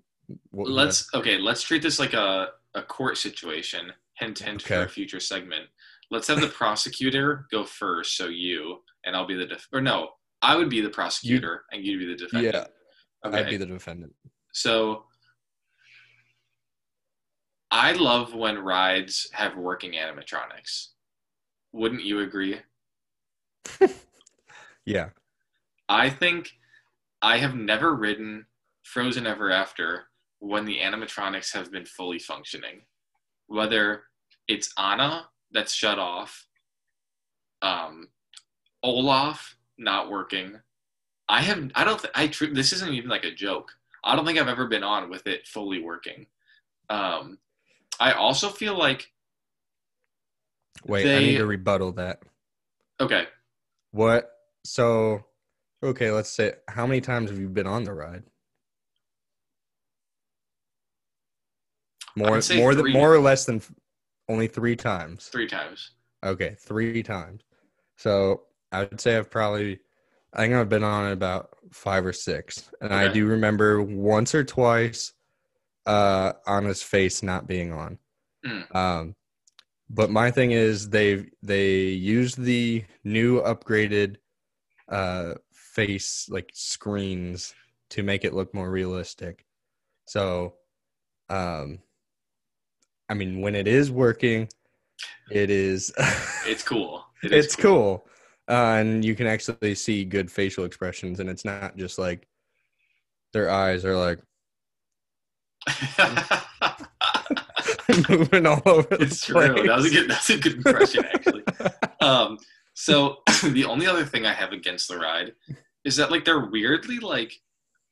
[0.51, 4.89] what- let's okay let's treat this like a, a court situation hint hint for a
[4.89, 5.67] future segment
[6.11, 10.09] let's have the prosecutor go first so you and i'll be the def- or no
[10.43, 13.67] i would be the prosecutor and you'd be the defendant Yeah, okay I'd be the
[13.67, 14.15] defendant.
[14.53, 15.05] so
[17.71, 20.89] i love when rides have working animatronics
[21.77, 22.61] wouldn't you agree
[24.85, 25.09] Yeah.
[25.89, 26.53] i think
[27.23, 28.47] i have never ridden
[28.83, 30.05] frozen ever after
[30.39, 32.83] when the animatronics have been fully functioning
[33.47, 34.05] whether
[34.49, 36.47] it's Anna that's shut off,
[37.63, 38.09] um,
[38.83, 40.61] Olaf not working.
[41.29, 43.73] I have I don't th- I tr- this isn't even like a joke.
[44.05, 46.27] I don't think I've ever been on with it fully working.
[46.89, 47.39] Um,
[47.99, 49.11] I also feel like
[50.85, 52.21] Wait, I need to rebuttal that.
[53.01, 53.27] okay,
[53.93, 54.31] What?
[54.65, 55.25] So,
[55.83, 58.25] okay, let's say how many times have you been on the ride?
[62.17, 63.61] More, more than more or less than
[64.29, 65.27] only three times.
[65.27, 65.93] three times.
[66.25, 67.43] Okay, three times.
[67.97, 69.81] So I would say I've probably,
[70.33, 74.35] I think I've been on it about five or six, and I do remember once
[74.35, 75.13] or twice,
[75.85, 77.99] uh, Anna's face not being on.
[78.45, 78.75] Mm.
[78.75, 79.15] Um,
[79.89, 84.17] but my thing is they they used the new upgraded,
[84.89, 87.55] uh, face like screens
[87.91, 89.45] to make it look more realistic.
[90.07, 90.55] So,
[91.29, 91.79] um,
[93.09, 94.49] I mean, when it is working,
[95.31, 95.93] it is.
[96.47, 97.05] It's cool.
[97.25, 98.07] It is it's cool,
[98.49, 102.29] uh, and you can actually see good facial expressions, and it's not just like
[103.33, 104.21] their eyes are like
[108.09, 109.47] moving all over the it's place.
[109.47, 109.67] true.
[109.67, 110.11] That was a good.
[110.11, 111.45] That's a good impression, actually.
[112.01, 112.39] um,
[112.75, 115.33] so the only other thing I have against the ride
[115.85, 117.33] is that like they're weirdly like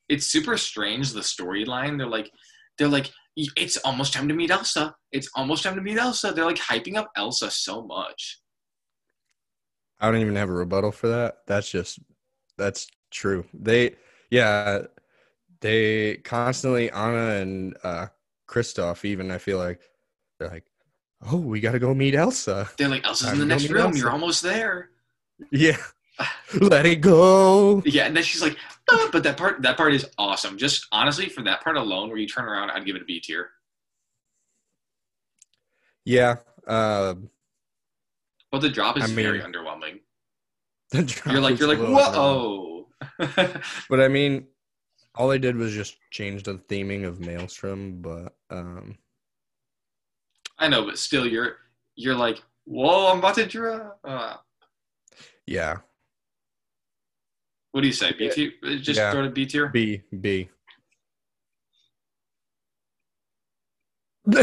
[0.09, 1.97] it's super strange the storyline.
[1.99, 2.31] They're like
[2.79, 4.95] they're like it's almost time to meet Elsa.
[5.11, 6.33] It's almost time to meet Elsa.
[6.33, 8.41] They're like hyping up Elsa so much.
[10.01, 11.39] I don't even have a rebuttal for that.
[11.47, 11.99] That's just
[12.59, 13.45] that's true.
[13.55, 13.97] They
[14.31, 14.83] yeah,
[15.61, 18.07] they constantly Anna and uh
[18.49, 19.81] Kristoff even I feel like
[20.39, 20.65] they're like,
[21.31, 23.87] "Oh, we got to go meet Elsa." They're like Elsa's in the next room.
[23.87, 23.99] Elsa.
[23.99, 24.91] You're almost there.
[25.51, 25.77] Yeah.
[26.61, 27.83] Let it go.
[27.85, 28.57] Yeah, and then she's like,
[28.91, 30.59] "Ah," but that part that part is awesome.
[30.59, 33.21] Just honestly, for that part alone, where you turn around, I'd give it a B
[33.21, 33.51] tier.
[36.05, 36.37] Yeah.
[36.67, 37.15] Uh
[38.51, 40.01] But the drop is I very underwhelming.
[40.91, 42.89] the drop You're like you're like whoa.
[43.89, 44.47] But I mean,
[45.17, 48.97] all they did was just change the theming of Maelstrom, but um
[50.59, 51.57] I know, but still, you're
[51.97, 53.13] you're like whoa.
[53.13, 53.91] I'm about to draw.
[54.05, 54.37] Uh,
[55.47, 55.77] yeah.
[57.73, 58.13] what do you say?
[58.13, 58.53] B tier?
[58.79, 59.11] Just Yeah.
[59.13, 59.69] throw it a B tier.
[59.69, 60.49] B B.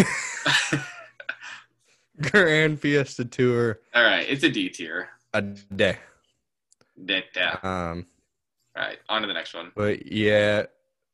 [2.22, 5.10] Grand Fiesta Tour All right, it's a D tier.
[5.34, 5.98] a day.
[7.06, 7.58] Da- da.
[7.64, 8.06] Um,
[8.78, 9.72] All right, on to the next one.
[9.76, 10.64] but yeah,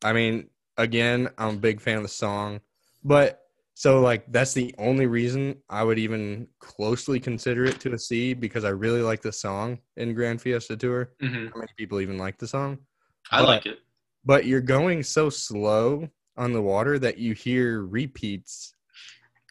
[0.03, 2.61] I mean, again, I'm a big fan of the song,
[3.03, 3.41] but
[3.73, 8.33] so like that's the only reason I would even closely consider it to a C
[8.33, 11.11] because I really like the song in Grand Fiesta Tour.
[11.19, 12.79] hmm How many people even like the song?
[13.31, 13.79] I But- like it.
[14.25, 18.73] But you're going so slow on the water that you hear repeats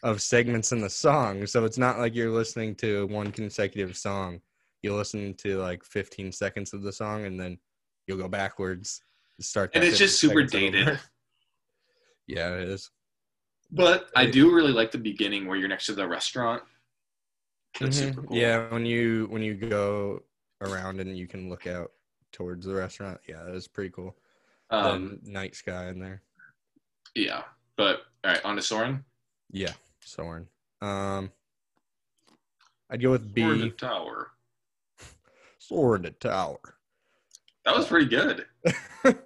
[0.03, 1.47] of segments in the song.
[1.47, 4.39] So it's not like you're listening to one consecutive song.
[4.83, 7.57] You listen to like 15 seconds of the song and then
[8.07, 9.01] you'll go backwards.
[9.39, 10.43] Start And it's just super over.
[10.47, 10.99] dated.
[12.27, 12.89] yeah, it is.
[13.69, 16.63] But I do really like the beginning where you're next to the restaurant.
[17.79, 18.15] That's Mhm.
[18.15, 18.37] super cool.
[18.37, 20.23] Yeah, when you when you go
[20.61, 21.91] around and you can look out
[22.31, 23.19] towards the restaurant.
[23.27, 24.17] Yeah, that is pretty cool.
[24.71, 26.23] Um, the night sky in there.
[27.13, 27.43] yeah.
[27.75, 29.05] But all right, on to Soarin'.
[29.51, 30.47] Yeah, Soarin'.
[30.81, 31.31] Um,
[32.89, 33.43] I'd go with B.
[33.43, 34.31] Or the tower.
[35.59, 36.59] Soar in the tower.
[37.67, 38.45] That was pretty good.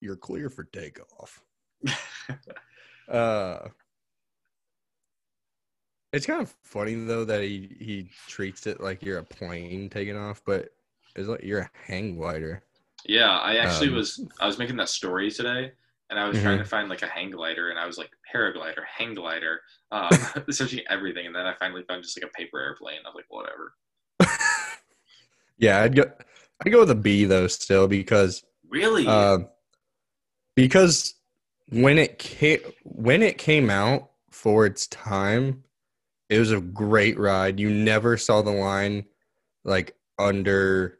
[0.00, 1.42] You're clear for takeoff.
[3.08, 3.68] Uh,
[6.12, 10.16] it's kind of funny though that he he treats it like you're a plane taking
[10.16, 10.68] off, but
[11.16, 12.62] it's like you're a hang glider.
[13.04, 14.24] Yeah, I actually Um, was.
[14.40, 15.72] I was making that story today,
[16.08, 18.84] and I was trying to find like a hang glider, and I was like paraglider,
[18.86, 20.08] hang glider, um,
[20.50, 23.00] searching everything, and then I finally found just like a paper airplane.
[23.04, 23.74] I was like, whatever.
[25.58, 26.04] yeah, I'd go.
[26.64, 29.06] I'd go with a B though still because Really?
[29.06, 29.48] Um,
[30.56, 31.14] because
[31.68, 35.62] when it came when it came out for its time,
[36.30, 37.60] it was a great ride.
[37.60, 39.04] You never saw the line
[39.62, 40.98] like under.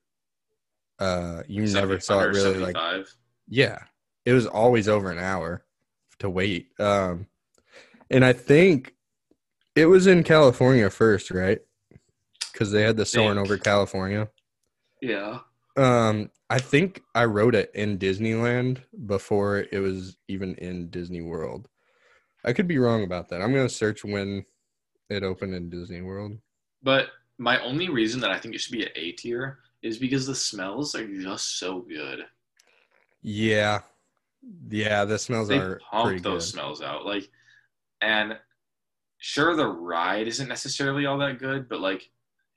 [0.98, 2.76] Uh, you never saw it really like
[3.48, 3.78] yeah.
[4.26, 5.64] It was always over an hour
[6.18, 6.68] to wait.
[6.78, 7.26] Um,
[8.10, 8.94] and I think
[9.74, 11.58] it was in California first, right?
[12.52, 14.28] Because they had the Soarin' over California.
[15.00, 15.38] Yeah.
[15.76, 21.68] Um, I think I wrote it in Disneyland before it was even in Disney World.
[22.44, 23.40] I could be wrong about that.
[23.42, 24.44] I'm gonna search when
[25.10, 26.38] it opened in Disney World.
[26.82, 27.08] But
[27.38, 30.34] my only reason that I think it should be an A tier is because the
[30.34, 32.26] smells are just so good.
[33.22, 33.82] Yeah,
[34.68, 36.52] yeah, the smells They are pump those good.
[36.52, 37.06] smells out.
[37.06, 37.28] Like,
[38.00, 38.38] and
[39.18, 42.10] sure, the ride isn't necessarily all that good, but like,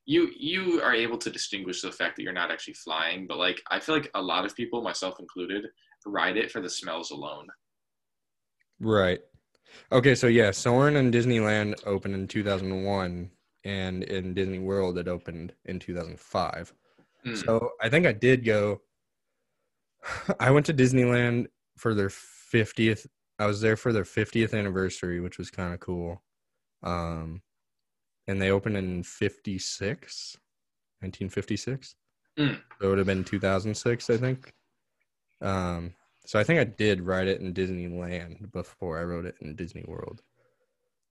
[0.05, 3.25] you you are able to distinguish the fact that you're not actually flying.
[3.27, 5.65] But like, I feel like a lot of people, myself included,
[6.05, 7.47] ride it for the smells alone.
[8.79, 9.19] Right.
[9.91, 13.29] Okay, so yeah, Soarin' and Disneyland opened in 2001,
[13.63, 16.73] and in Disney World it opened in 2005.
[17.25, 17.45] Mm.
[17.45, 18.81] So I think I did go.
[20.39, 23.07] I went to Disneyland for their 50th.
[23.39, 26.23] I was there for their 50th anniversary, which was kind of cool.
[26.83, 27.41] Um,
[28.27, 30.37] and they opened in 56,
[30.99, 31.95] 1956.
[32.37, 32.55] Mm.
[32.55, 34.53] So it would have been 2006, I think.
[35.41, 35.93] Um,
[36.25, 39.83] so I think I did write it in Disneyland before I wrote it in Disney
[39.87, 40.21] World.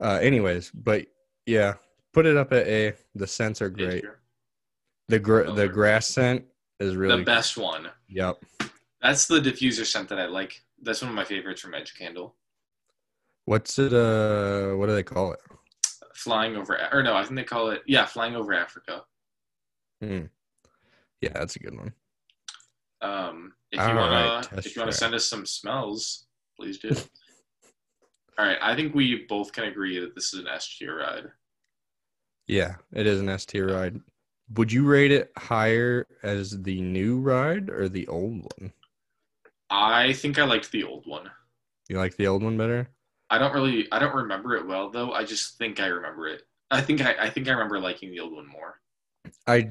[0.01, 1.07] Uh, anyways, but
[1.47, 1.75] yeah,
[2.13, 2.95] put it up at A.
[3.15, 4.05] The scents are great.
[5.09, 6.45] The gr- the grass scent
[6.81, 7.89] is really the best one.
[8.09, 8.43] Yep.
[9.01, 10.63] That's the diffuser scent that I like.
[10.83, 12.35] That's one of my favorites from Edge Candle.
[13.45, 13.93] What's it?
[13.93, 15.41] Uh, what do they call it?
[16.25, 19.03] Flying over, or no, I think they call it, yeah, flying over Africa.
[20.01, 20.23] Hmm.
[21.21, 21.93] Yeah, that's a good one.
[23.03, 24.99] Um, if you All wanna, right, if you wanna track.
[24.99, 26.25] send us some smells,
[26.59, 26.89] please do.
[28.39, 31.31] All right, I think we both can agree that this is an S tier ride.
[32.47, 34.01] Yeah, it is an S tier ride.
[34.55, 38.73] Would you rate it higher as the new ride or the old one?
[39.69, 41.31] I think I liked the old one.
[41.91, 42.89] You like the old one better?
[43.31, 45.13] I don't really, I don't remember it well though.
[45.13, 46.43] I just think I remember it.
[46.71, 48.81] I think I, I think I remember liking the old one more.
[49.47, 49.71] I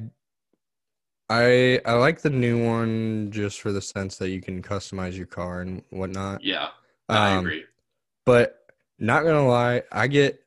[1.30, 5.26] I I like the new one just for the sense that you can customize your
[5.26, 6.44] car and whatnot.
[6.44, 6.70] Yeah,
[7.10, 7.66] I Um, agree.
[8.26, 8.60] But
[9.00, 10.44] not gonna lie, I get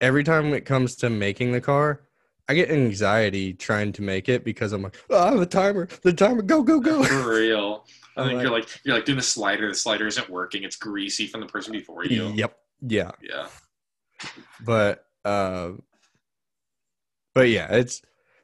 [0.00, 2.02] every time it comes to making the car,
[2.48, 6.42] I get anxiety trying to make it because I'm like, oh, the timer, the timer,
[6.42, 7.02] go, go, go.
[7.04, 7.86] For real.
[8.16, 9.68] I think like- you're like you're like doing the slider.
[9.68, 10.62] The slider isn't working.
[10.62, 12.28] It's greasy from the person before you.
[12.34, 12.56] Yep.
[12.82, 13.10] Yeah.
[13.22, 13.46] Yeah.
[14.64, 15.72] But uh
[17.34, 18.02] but yeah, it's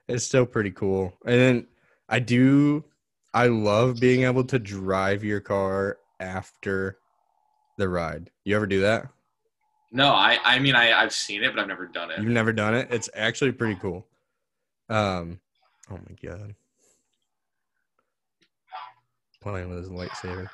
[0.08, 1.12] it's still pretty cool.
[1.24, 1.66] And then
[2.08, 2.84] I do
[3.32, 6.98] I love being able to drive your car after
[7.78, 8.30] the ride.
[8.44, 9.06] You ever do that?
[9.92, 12.18] No, I I mean I I've seen it, but I've never done it.
[12.18, 12.88] You've never done it?
[12.90, 14.06] It's actually pretty cool.
[14.88, 15.40] Um
[15.90, 16.54] oh my god.
[19.40, 20.48] Playing with his lightsaber.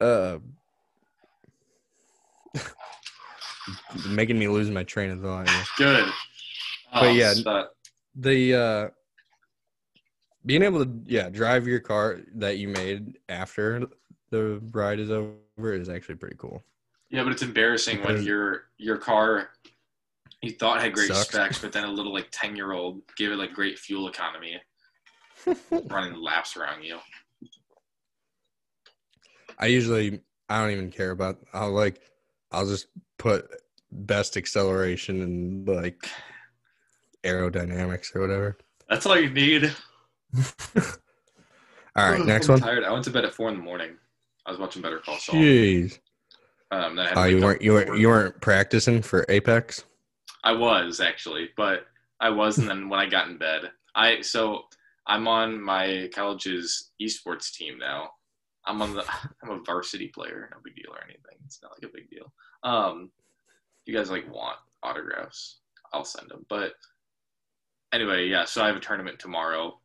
[0.00, 0.38] Uh
[4.08, 5.48] making me lose my train of thought.
[5.48, 5.62] here.
[5.76, 6.12] Good.
[6.92, 7.74] But Um, yeah, but
[8.16, 8.88] The uh,
[10.46, 13.86] being able to yeah drive your car that you made after
[14.30, 16.62] the ride is over is actually pretty cool.
[17.10, 19.50] yeah, but it's embarrassing when your your car
[20.42, 21.28] you thought had great Sucks.
[21.28, 24.60] specs, but then a little like ten year old gave it like great fuel economy,
[25.88, 26.98] running laps around you.
[29.60, 31.38] I usually I don't even care about.
[31.52, 32.00] I'll like
[32.50, 32.86] I'll just
[33.18, 33.48] put
[33.92, 36.08] best acceleration and like
[37.22, 38.58] aerodynamics or whatever.
[38.88, 39.72] That's all you need.
[41.96, 42.60] All right, next I'm one.
[42.60, 42.84] Tired.
[42.84, 43.90] I went to bed at four in the morning.
[44.46, 45.34] I was watching Better Call Saul.
[45.34, 45.98] Jeez.
[46.70, 49.84] Um, I oh, you weren't you weren't you weren't practicing for Apex?
[50.44, 51.86] I was actually, but
[52.20, 54.62] I was, and then when I got in bed, I so
[55.06, 58.10] I'm on my college's esports team now.
[58.66, 59.04] I'm on the
[59.42, 61.38] I'm a varsity player, no big deal or anything.
[61.44, 62.32] It's not like a big deal.
[62.62, 63.10] Um,
[63.82, 65.60] if you guys like want autographs,
[65.92, 66.44] I'll send them.
[66.48, 66.72] But
[67.92, 68.44] anyway, yeah.
[68.44, 69.78] So I have a tournament tomorrow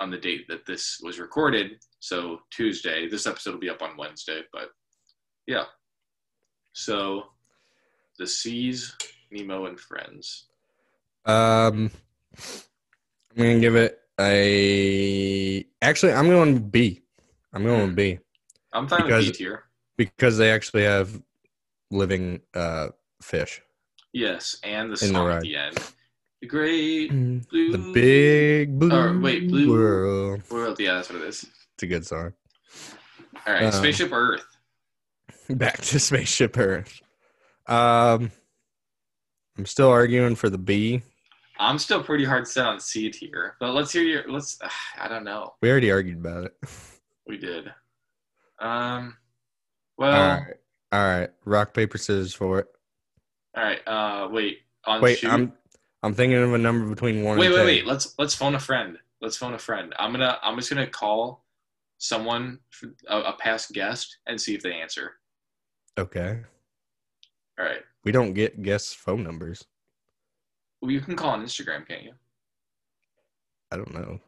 [0.00, 1.78] on the date that this was recorded.
[2.00, 3.08] So Tuesday.
[3.08, 4.70] This episode will be up on Wednesday, but
[5.46, 5.64] yeah.
[6.72, 7.24] So
[8.18, 8.96] the Seas,
[9.30, 10.46] Nemo, and Friends.
[11.26, 11.90] Um,
[13.30, 15.66] I'm gonna give it a.
[15.82, 17.03] Actually, I'm going B.
[17.54, 18.18] I'm going with B
[18.72, 19.64] I'm fine Because- with B tier.
[19.96, 21.20] because they actually have
[21.90, 22.88] living uh
[23.22, 23.60] fish.
[24.12, 25.76] Yes, and the In the song at the end.
[26.40, 30.42] The great blue The big blue Or, wait, blue- world.
[30.50, 30.78] world.
[30.78, 31.44] Yeah, that's what it is.
[31.74, 32.32] It's a good song.
[33.46, 34.44] All right, Um, Spaceship Earth.
[35.48, 37.00] Back to Spaceship Earth.
[37.66, 38.30] Um,
[39.58, 41.02] I'm still arguing for the B.
[41.58, 44.30] I'm still pretty hard set on C tier, but let's hear your.
[44.30, 44.58] Let's.
[44.98, 45.54] I don't know.
[45.62, 46.54] We already argued about it.
[47.26, 47.72] We did.
[48.58, 49.16] Um.
[49.96, 50.12] Well.
[50.12, 50.54] all right,
[50.92, 51.30] all right.
[51.44, 52.66] Rock paper scissors for it.
[53.56, 53.80] All right.
[53.86, 54.28] Uh.
[54.30, 54.60] Wait.
[54.86, 55.30] On Wait, shoot.
[55.30, 55.52] I'm
[56.02, 57.46] I'm thinking of a number between one Wait.
[57.46, 57.60] and Wait.
[57.60, 57.66] 10.
[57.66, 57.86] Wait.
[57.86, 58.98] Let's let's phone a friend.
[59.20, 59.94] Let's phone a friend.
[59.98, 60.38] I'm gonna.
[60.42, 61.44] I'm just gonna call
[61.98, 62.58] someone,
[63.08, 65.12] a, a past guest, and see if they answer.
[65.96, 66.40] Okay.
[67.58, 67.80] All right.
[68.04, 69.64] We don't get guests' phone numbers.
[70.82, 72.12] Well, you can call on Instagram, can't you?
[73.70, 74.20] I don't know.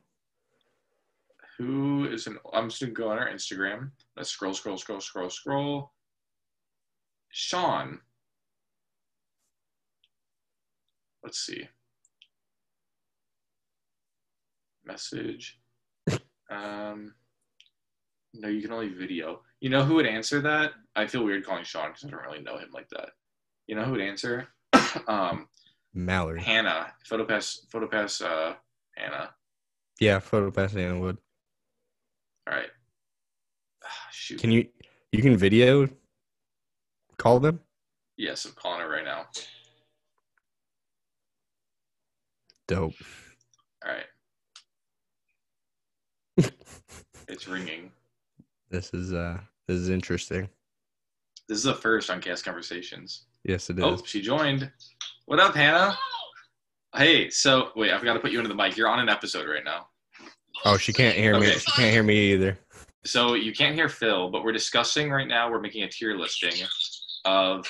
[1.59, 2.38] Who is an?
[2.53, 3.90] I'm just gonna go on our Instagram.
[4.16, 5.92] Let's scroll, scroll, scroll, scroll, scroll.
[7.31, 8.01] Sean.
[11.23, 11.69] Let's see.
[14.85, 15.59] Message.
[16.51, 17.14] Um.
[18.35, 19.40] No, you can only video.
[19.61, 20.73] You know who would answer that?
[20.95, 23.11] I feel weird calling Sean because I don't really know him like that.
[23.66, 24.49] You know who would answer?
[25.09, 25.49] um,
[25.95, 26.42] Mallory.
[26.42, 26.92] Hannah.
[27.11, 27.66] Photopass.
[27.73, 28.23] Photopass.
[28.23, 28.55] Uh,
[28.97, 29.31] Hannah.
[30.01, 31.16] Yeah, photo pass Anna Wood.
[32.47, 32.69] All right.
[33.83, 34.41] Ah, Shoot.
[34.41, 34.67] Can you
[35.12, 35.89] you can video
[37.17, 37.61] call them?
[38.17, 39.27] Yes, I'm calling her right now.
[42.67, 42.95] Dope.
[43.87, 44.07] All right.
[47.29, 47.93] it's ringing.
[48.69, 50.49] This is uh this is interesting.
[51.49, 53.27] This is the first on Cast Conversations.
[53.45, 53.85] Yes, it is.
[53.85, 54.69] Oh, she joined.
[55.27, 55.97] What up, Hannah?
[56.97, 58.77] Hey, so wait, I've got to put you into the mic.
[58.77, 59.87] You're on an episode right now.
[60.65, 61.47] Oh, she can't hear me.
[61.53, 62.59] She can't hear me either.
[63.07, 65.49] So you can't hear Phil, but we're discussing right now.
[65.51, 66.66] We're making a tier listing
[67.25, 67.64] of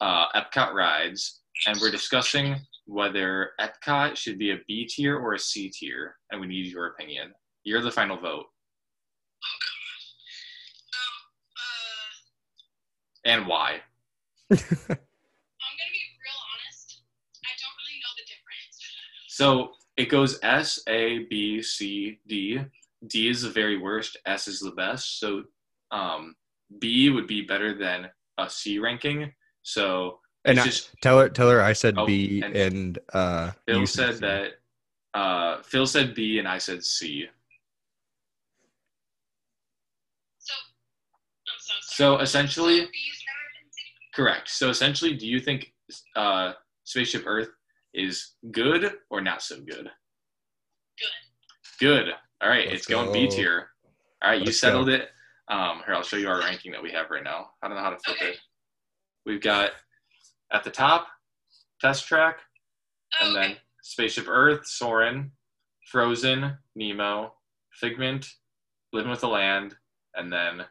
[0.00, 2.54] uh, Epcot rides, and we're discussing
[2.86, 6.86] whether Epcot should be a B tier or a C tier, and we need your
[6.86, 7.32] opinion.
[7.64, 8.44] You're the final vote,
[9.44, 9.58] Oh,
[13.24, 13.32] God.
[13.32, 13.70] and why?
[14.50, 14.62] I'm gonna
[15.92, 17.02] be real honest.
[17.44, 18.78] I don't really know the difference.
[19.28, 22.60] So it goes S, A, B, C, D.
[23.06, 24.16] D is the very worst.
[24.26, 25.20] S is the best.
[25.20, 25.44] So
[25.90, 26.34] um,
[26.78, 28.08] B would be better than
[28.38, 29.32] a C ranking.
[29.62, 32.98] So And it's I, just tell her tell her I said Oh, B and and,
[33.12, 34.52] uh Phil you said that.
[35.14, 37.26] Uh, Phil said B and I said C.
[40.38, 40.54] So
[41.58, 41.72] so.
[41.80, 43.80] So essentially, So B is better than C?
[44.14, 44.48] correct.
[44.50, 45.72] So essentially, do you think
[46.16, 46.52] uh,
[46.84, 47.48] Spaceship Earth
[47.94, 49.88] is good or not so good?
[51.00, 51.80] Good.
[51.80, 52.06] Good.
[52.42, 53.68] All right, Let's it's going B tier.
[54.22, 54.94] All right, you Let's settled go.
[54.94, 55.08] it.
[55.48, 57.50] Um, here, I'll show you our ranking that we have right now.
[57.62, 58.30] I don't know how to flip Okay.
[58.32, 58.38] it.
[59.26, 59.70] We've got
[60.52, 61.08] at the top,
[61.80, 62.38] Test Track,
[63.20, 63.48] Oh, and okay.
[63.48, 65.32] then Spaceship Earth, Soarin',
[65.90, 67.34] Frozen, Nemo,
[67.72, 68.26] Figment,
[68.92, 69.76] Living with the Land,
[70.14, 70.64] and then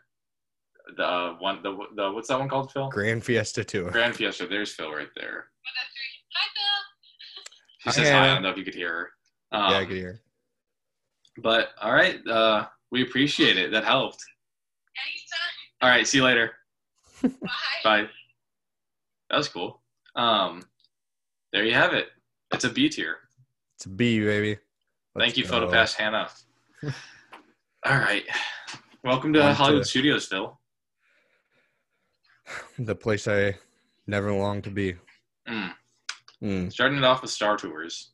[0.95, 2.89] the uh, one the the what's that one called, Phil?
[2.89, 3.91] Grand Fiesta Tour.
[3.91, 4.47] Grand Fiesta.
[4.47, 5.47] There's Phil right there.
[5.63, 5.73] With.
[6.35, 7.91] Hi, Phil.
[7.91, 8.29] She says hi.
[8.29, 8.91] I don't know if you could hear
[9.51, 9.57] her.
[9.57, 10.21] Um, yeah, I can hear.
[11.37, 13.71] But all right, uh, we appreciate it.
[13.71, 14.23] That helped.
[15.05, 15.81] Anytime.
[15.81, 16.51] All right, see you later.
[17.21, 17.29] Bye.
[17.83, 18.09] Bye.
[19.29, 19.81] That was cool.
[20.15, 20.63] Um,
[21.53, 22.07] there you have it.
[22.53, 23.17] It's a B tier.
[23.75, 24.57] It's a B, baby.
[25.17, 25.67] Thank you, Let's go.
[25.67, 26.29] PhotoPass Hannah.
[27.85, 28.23] All right.
[29.03, 30.57] Welcome to On to- Hollywood Studios, Phil.
[32.79, 33.55] The place I
[34.05, 34.95] never longed to be.
[35.49, 35.73] Mm.
[36.41, 36.71] Mm.
[36.71, 38.11] Starting it off with Star Tours.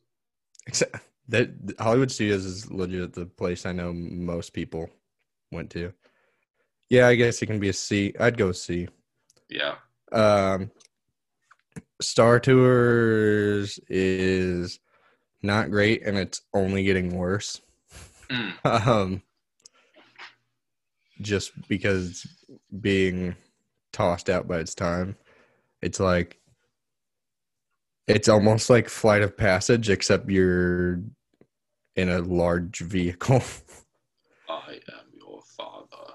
[0.66, 0.96] Except
[1.28, 4.90] that Hollywood Studios is legit the place I know most people
[5.50, 5.92] went to.
[6.90, 8.14] Yeah, I guess it can be a C.
[8.20, 8.88] I'd go C.
[9.48, 9.76] Yeah.
[10.12, 10.70] Um,
[12.00, 14.80] Star Tours is
[15.42, 17.60] not great, and it's only getting worse.
[18.28, 18.52] Mm.
[18.64, 19.22] Um,
[21.20, 22.26] just because it's
[22.80, 23.36] being
[23.92, 25.16] tossed out by its time,
[25.80, 26.40] it's like
[28.06, 31.00] it's almost like Flight of Passage, except you're
[31.96, 33.42] in a large vehicle.
[34.48, 36.12] I am your father.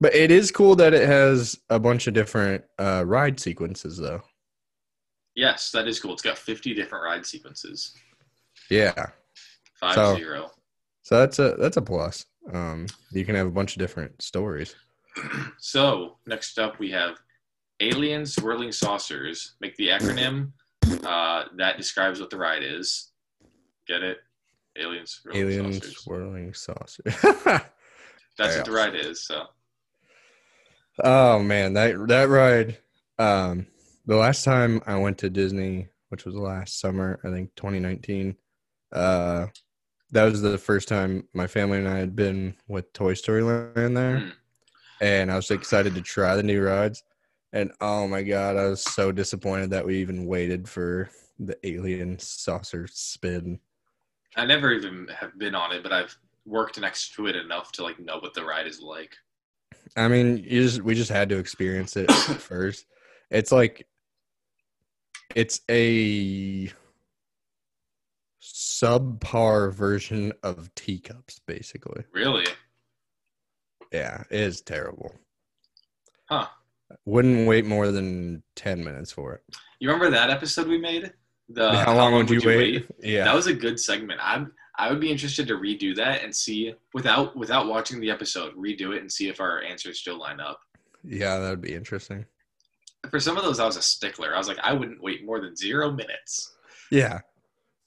[0.00, 4.22] but it is cool that it has a bunch of different uh, ride sequences, though.
[5.34, 6.12] Yes, that is cool.
[6.12, 7.94] It's got 50 different ride sequences.
[8.70, 9.06] Yeah,
[9.78, 10.50] Five So- zero.
[11.02, 12.24] so that's a that's a plus.
[12.52, 14.74] Um, you can have a bunch of different stories.
[15.58, 17.16] So next up we have
[17.80, 19.56] Alien Swirling Saucers.
[19.60, 20.52] Make the acronym
[21.04, 23.10] uh, that describes what the ride is.
[23.86, 24.18] Get it?
[24.78, 25.96] Aliens Swirling Alien Saucers.
[25.98, 27.02] swirling saucer.
[28.36, 29.24] That's what the ride is.
[29.26, 29.44] So
[31.02, 32.78] Oh man, that that ride.
[33.18, 33.66] Um,
[34.06, 38.36] the last time I went to Disney, which was last summer, I think 2019.
[38.92, 39.46] Uh,
[40.12, 43.96] that was the first time my family and I had been with Toy Story Land
[43.96, 44.28] there, Hmm.
[45.00, 47.02] and I was excited to try the new rides.
[47.56, 52.18] And oh my god, I was so disappointed that we even waited for the alien
[52.18, 53.60] saucer spin.
[54.36, 57.82] I never even have been on it, but I've worked next to it enough to
[57.82, 59.16] like know what the ride is like.
[59.96, 62.84] I mean, you just we just had to experience it first.
[63.30, 63.86] It's like
[65.34, 66.70] it's a
[68.42, 72.04] subpar version of teacups, basically.
[72.12, 72.44] Really?
[73.92, 75.14] Yeah, it is terrible.
[76.28, 76.48] Huh.
[77.04, 79.42] Wouldn't wait more than ten minutes for it.
[79.80, 81.12] You remember that episode we made?
[81.48, 82.86] The how, long would you, wait?
[83.02, 84.20] Yeah, That was a good segment.
[84.22, 88.54] I'm I would be interested to redo that and see without without watching the episode,
[88.56, 90.60] redo it and see if our answers still line up.
[91.04, 92.24] yeah, that would be interesting.
[93.10, 94.34] For some of those, I was a stickler.
[94.34, 96.56] I was like, I wouldn't wait more than zero minutes.
[96.90, 97.20] Yeah,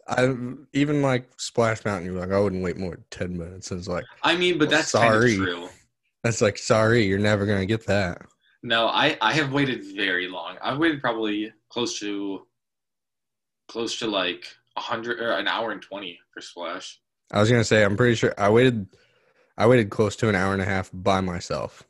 [0.07, 0.33] I
[0.73, 2.05] even like Splash Mountain.
[2.11, 3.71] You're like, I wouldn't wait more than ten minutes.
[3.71, 5.35] It's like I mean, but Well, that's sorry.
[5.35, 5.69] kind of true.
[6.23, 8.21] that's like, sorry, you're never gonna get that.
[8.61, 10.57] No, I I have waited very long.
[10.61, 12.45] I've waited probably close to
[13.67, 14.45] close to like
[14.75, 16.99] a hundred or an hour and twenty for Splash.
[17.31, 18.87] I was gonna say, I'm pretty sure I waited.
[19.57, 21.83] I waited close to an hour and a half by myself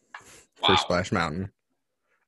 [0.55, 1.51] for Splash Mountain.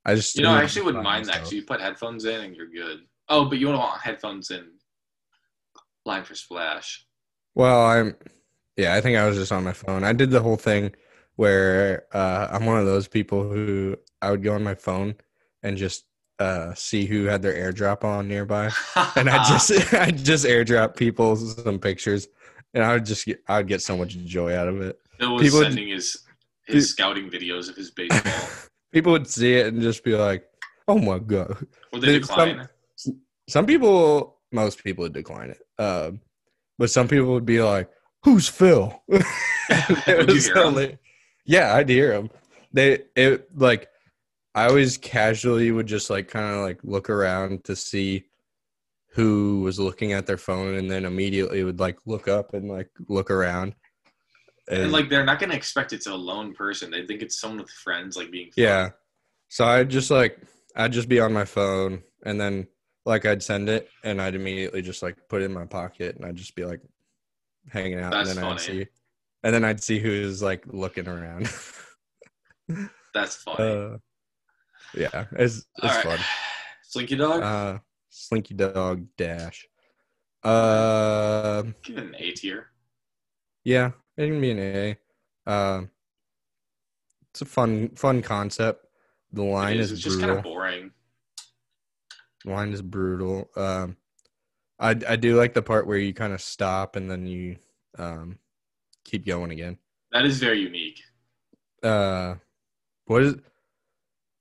[0.05, 1.45] I just You know, I actually wouldn't mind that myself.
[1.49, 3.01] because you put headphones in and you're good.
[3.29, 4.65] Oh, but you don't want headphones in
[6.05, 7.05] line for Splash.
[7.53, 8.15] Well, I'm.
[8.77, 10.03] Yeah, I think I was just on my phone.
[10.03, 10.95] I did the whole thing
[11.35, 15.15] where uh, I'm one of those people who I would go on my phone
[15.63, 16.05] and just
[16.39, 18.69] uh, see who had their AirDrop on nearby,
[19.15, 22.27] and I just I just AirDrop people some pictures,
[22.73, 24.99] and I would just get I would get so much joy out of it.
[25.19, 26.17] Bill was people- sending his
[26.65, 28.49] his scouting videos of his baseball.
[28.93, 30.45] People would see it and just be like,
[30.87, 32.69] "Oh my god." Would they Dude, some- decline?
[33.47, 36.19] some people most people would decline it um
[36.77, 37.89] but some people would be like
[38.23, 40.97] who's phil It was hear 'em?
[41.45, 42.29] yeah i'd hear them
[42.71, 43.87] they it like
[44.55, 48.25] i always casually would just like kind of like look around to see
[49.13, 52.89] who was looking at their phone and then immediately would like look up and like
[53.09, 53.75] look around
[54.69, 56.91] And like they're not gonna expect it's a lone person.
[56.91, 58.51] They think it's someone with friends, like being.
[58.51, 58.63] fun.
[58.63, 58.89] Yeah.
[59.49, 60.39] So I'd just like
[60.75, 62.67] I'd just be on my phone and then
[63.05, 66.25] like I'd send it and I'd immediately just like put it in my pocket and
[66.25, 66.79] I'd just be like
[67.69, 68.87] hanging out That's and then I'd see
[69.43, 71.51] and then I'd see who's like looking around.
[73.13, 73.93] That's funny.
[73.93, 73.97] uh,
[74.95, 76.19] yeah, it's it's right.
[76.83, 77.43] Slinky Dog, fun.
[77.43, 77.79] Uh
[78.09, 79.65] Slinky Dog Dash.
[80.43, 82.67] Uh give it an A tier.
[83.63, 84.97] yeah, it can be an A.
[85.51, 85.89] Um
[87.31, 88.85] it's a fun fun concept.
[89.31, 89.99] The line It is, is.
[89.99, 90.91] It's just kind of boring.
[92.43, 93.49] The Line is brutal.
[93.55, 93.95] Um,
[94.79, 97.57] I I do like the part where you kind of stop and then you
[97.97, 98.39] um
[99.05, 99.77] keep going again.
[100.11, 100.99] That is very unique.
[101.81, 102.35] Uh,
[103.05, 103.35] what is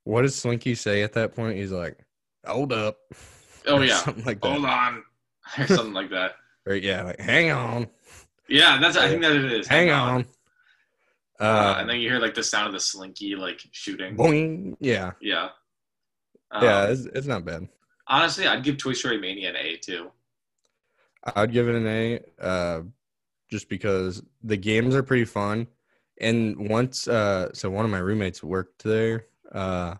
[0.04, 1.56] what does Slinky say at that point?
[1.56, 1.98] He's like,
[2.46, 2.98] "Hold up."
[3.66, 3.96] Oh yeah.
[3.96, 4.48] something like that.
[4.52, 5.02] Hold on,
[5.58, 6.32] or something like that.
[6.66, 7.88] Or yeah, like hang on,
[8.46, 8.96] Yeah, that's.
[8.98, 9.66] I think that it is.
[9.66, 10.26] hang on.
[11.40, 14.14] Uh, Uh, and then you hear like the sound of the slinky like shooting.
[14.14, 14.76] boing.
[14.78, 15.48] Yeah, Yeah.
[16.50, 17.66] Um, yeah, it's, it's not bad.
[18.06, 20.10] Honestly, I'd give Toy Story Mania an A too.
[21.34, 22.82] I'd give it an A, uh,
[23.50, 25.66] just because the games are pretty fun.
[26.20, 29.94] And once, uh, so one of my roommates worked there, uh,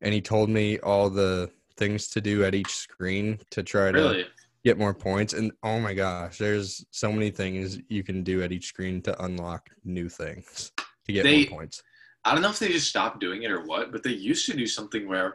[0.00, 4.24] and he told me all the things to do at each screen to try to
[4.64, 5.32] get more points.
[5.32, 9.22] And oh my gosh, there's so many things you can do at each screen to
[9.24, 10.72] unlock new things
[11.06, 11.82] to get They- more points.
[12.24, 14.56] I don't know if they just stopped doing it or what, but they used to
[14.56, 15.32] do something where,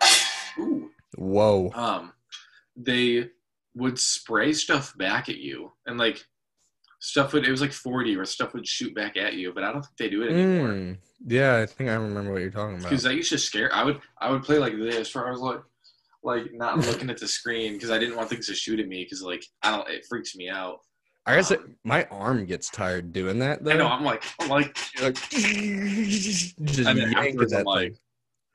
[0.60, 1.72] ooh, Whoa.
[1.74, 2.12] um,
[2.76, 3.30] they
[3.74, 6.24] would spray stuff back at you, and like
[7.04, 9.52] stuff would it was like forty, or stuff would shoot back at you.
[9.54, 10.70] But I don't think they do it anymore.
[10.70, 10.98] Mm,
[11.28, 12.90] yeah, I think I remember what you're talking about.
[12.90, 13.74] because that used to scare.
[13.76, 15.60] I would I would play like this, where I was like,
[16.24, 19.04] like not looking at the screen because I didn't want things to shoot at me
[19.04, 20.80] because like I don't it freaks me out.
[21.26, 23.72] I guess it, my arm gets tired doing that though.
[23.72, 27.98] I know I'm like I'm like Like, just yanking afterwards I'm that like thing.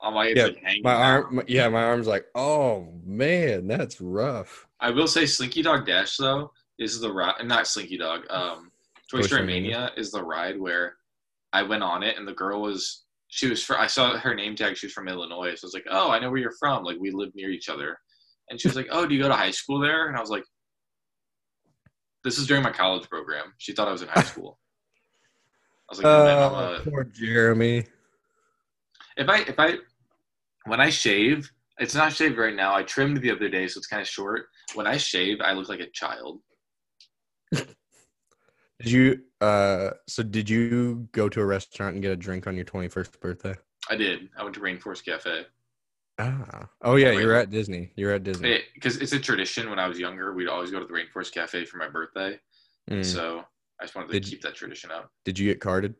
[0.01, 0.49] I'm like Yeah.
[0.83, 4.67] My arm, my- yeah, my arm's like, oh man, that's rough.
[4.79, 8.21] I will say Slinky Dog Dash though is the ride, not Slinky Dog.
[8.29, 8.71] Um,
[9.11, 10.95] Toy Toy Story Mania is the ride where
[11.53, 14.55] I went on it and the girl was she was fr- I saw her name
[14.55, 14.75] tag.
[14.77, 16.83] She was from Illinois, so I was like, oh, I know where you're from.
[16.83, 17.97] Like we live near each other,
[18.49, 20.07] and she was like, oh, do you go to high school there?
[20.07, 20.43] And I was like,
[22.23, 23.53] this is during my college program.
[23.57, 24.59] She thought I was in high school.
[25.89, 27.85] I was like, man, I'm Uh, a, poor Jeremy.
[29.17, 29.75] if I if I
[30.65, 31.49] when I shave,
[31.79, 32.75] it's not shaved right now.
[32.75, 34.45] I trimmed the other day, so it's kind of short.
[34.75, 36.39] When I shave, I look like a child.
[37.51, 39.21] Did you?
[39.41, 43.19] Uh, so did you go to a restaurant and get a drink on your 21st
[43.19, 43.55] birthday?
[43.89, 44.29] I did.
[44.37, 45.45] I went to Rainforest Cafe.
[46.17, 47.91] Ah, oh yeah, you're at Disney.
[47.95, 48.61] You're at Disney.
[48.73, 51.63] Because it's a tradition when I was younger, we'd always go to the Rainforest Cafe
[51.65, 52.39] for my birthday.
[52.91, 53.05] Mm.
[53.05, 53.43] So
[53.79, 55.09] I just wanted to Did- keep that tradition up.
[55.23, 55.95] Did you get carded?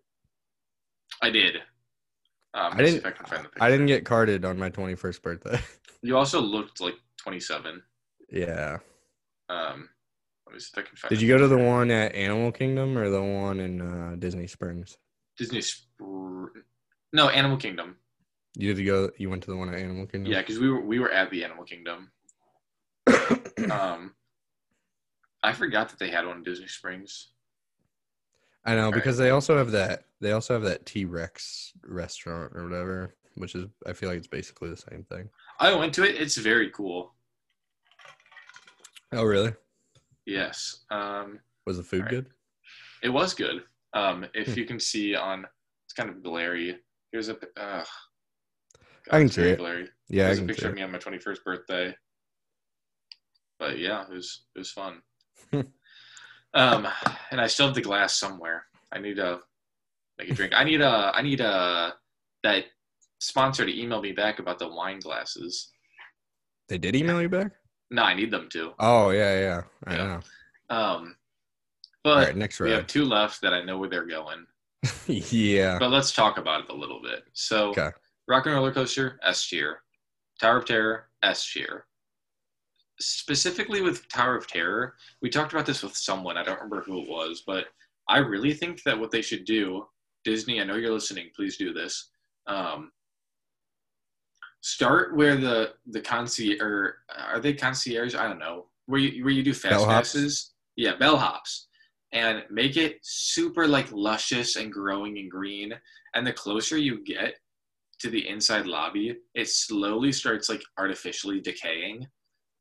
[1.22, 1.58] I did.
[2.54, 3.06] Um, I didn't.
[3.06, 3.64] I can find the.
[3.64, 5.60] I didn't get carded on my 21st birthday.
[6.02, 7.84] You also looked like 27.
[8.32, 8.78] yeah.
[9.50, 9.90] Um,
[10.50, 11.10] let me see if I can find.
[11.10, 14.48] Did you go to the one at Animal Kingdom or the one in uh, Disney
[14.48, 14.98] Springs?
[15.38, 15.60] Disney?
[15.60, 16.48] Spr-
[17.14, 17.98] no, Animal Kingdom.
[18.56, 19.12] You did go.
[19.18, 20.32] You went to the one at Animal Kingdom.
[20.32, 22.12] Yeah, because we were we were at the Animal Kingdom.
[23.72, 24.16] Um,
[25.44, 27.28] I forgot that they had one in Disney Springs.
[28.66, 28.94] I know Right.
[28.96, 30.06] because they also have that.
[30.22, 34.28] They also have that T Rex restaurant or whatever, which is I feel like it's
[34.28, 35.30] basically the same thing.
[35.60, 36.16] I went to it.
[36.20, 37.14] It's very cool.
[39.12, 39.54] Oh really?
[40.30, 40.86] Yes.
[40.92, 42.10] Um, Was the food Right.
[42.12, 42.26] good?
[43.02, 43.64] It was good.
[43.94, 44.60] Um, if Hmm.
[44.60, 45.46] you can see on,
[45.86, 46.78] it's kind of glary.
[47.12, 47.38] Here's a.
[47.60, 47.84] Uh,
[49.12, 49.58] I can see it.
[49.58, 49.90] Glary.
[50.10, 51.96] Yeah, I There's a can see picture of me on my 21st birthday.
[53.58, 55.02] But yeah, it was it was fun.
[56.56, 56.88] Um,
[57.30, 58.66] and I still have the glass somewhere.
[58.92, 59.40] I need to
[60.18, 60.52] make a drink.
[60.56, 61.94] I need a I need a
[62.42, 62.66] that
[63.20, 65.70] sponsor to email me back about the wine glasses.
[66.68, 67.52] They did email you back?
[67.92, 68.74] No, I need them to.
[68.80, 69.62] Oh yeah, yeah.
[69.88, 70.06] I Yeah.
[70.70, 70.76] know.
[70.76, 71.16] Um,
[72.04, 74.46] but right, next we have two left that I know where they're going.
[75.08, 75.78] yeah.
[75.80, 77.24] But let's talk about it a little bit.
[77.34, 77.90] So, Okay.
[78.28, 79.82] Rock and Roller Coaster, S tier.
[80.40, 81.86] Tower of Terror, S tier.
[83.02, 86.38] Specifically with Tower of Terror, we talked about this with someone.
[86.38, 87.66] I don't remember who it was, but
[88.08, 89.88] I really think that what they should do,
[90.24, 91.30] Disney, I know you're listening.
[91.36, 92.10] Please do this.
[92.48, 92.92] Um,
[94.62, 98.16] start where the the concierge or are they concierge?
[98.16, 98.66] I don't know.
[98.86, 99.88] Where you where you do fast Bellhops?
[99.90, 100.52] passes.
[100.76, 101.66] Yeah, bellhops.
[102.12, 105.74] And make it super like luscious and growing and green.
[106.16, 107.36] And the closer you get
[108.00, 112.08] to the inside lobby, it slowly starts like artificially decaying.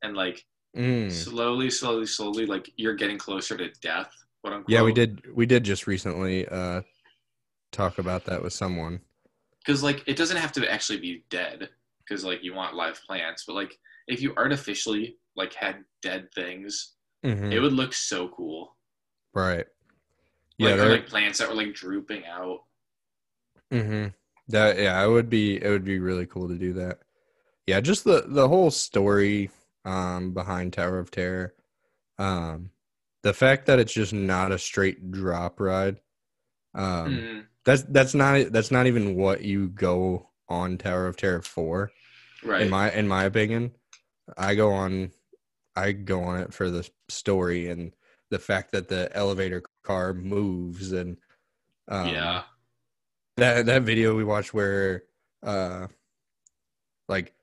[0.03, 0.45] And like
[0.77, 1.11] Mm.
[1.11, 4.69] slowly, slowly, slowly, like you're getting closer to death, quote unquote.
[4.69, 5.23] Yeah, we did.
[5.33, 6.83] We did just recently uh,
[7.71, 8.99] talk about that with someone.
[9.65, 11.69] Because like it doesn't have to actually be dead,
[12.09, 16.95] because like you want live plants, but like if you artificially like had dead things,
[17.23, 17.51] Mhm.
[17.51, 18.75] it would look so cool.
[19.33, 19.67] Right.
[20.59, 20.85] Like, Yeah.
[20.85, 22.61] or, like plants that were like drooping out.
[23.71, 24.07] mm-hmm
[24.47, 26.99] That yeah, it would be it would be really cool to do that.
[27.67, 29.51] Yeah, just the the whole story
[29.85, 31.53] um behind Tower of Terror.
[32.17, 32.71] Um
[33.21, 36.01] the fact that it's just not a straight drop ride.
[36.73, 37.45] Um Mhm.
[37.65, 41.91] that's that's not that's not even what you go on Tower of Terror for
[42.43, 42.61] Right.
[42.61, 43.71] in my in my opinion.
[44.37, 45.11] I go on
[45.75, 47.93] I go on it for the story and
[48.29, 51.17] the fact that the elevator car moves and
[51.87, 52.43] um, yeah.
[53.37, 55.03] that that video we watched where
[55.43, 55.87] uh
[57.07, 57.33] like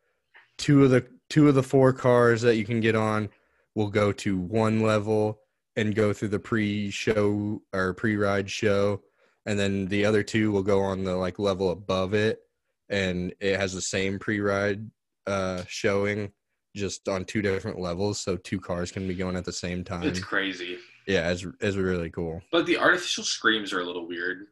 [0.59, 3.29] two of the two of the four cars that you can get on
[3.75, 5.41] will go to one level
[5.75, 9.03] and go through the pre-show or pre-ride show
[9.45, 12.41] and then the other two will go on the like level above it
[12.89, 14.89] and it has the same pre-ride
[15.26, 16.32] uh showing
[16.76, 20.05] just on two different levels, so two cars can be going at the same time.
[20.05, 20.78] It's crazy.
[21.07, 22.43] yeah, it's it's really cool.
[22.53, 24.47] But the artificial screams are a little weird.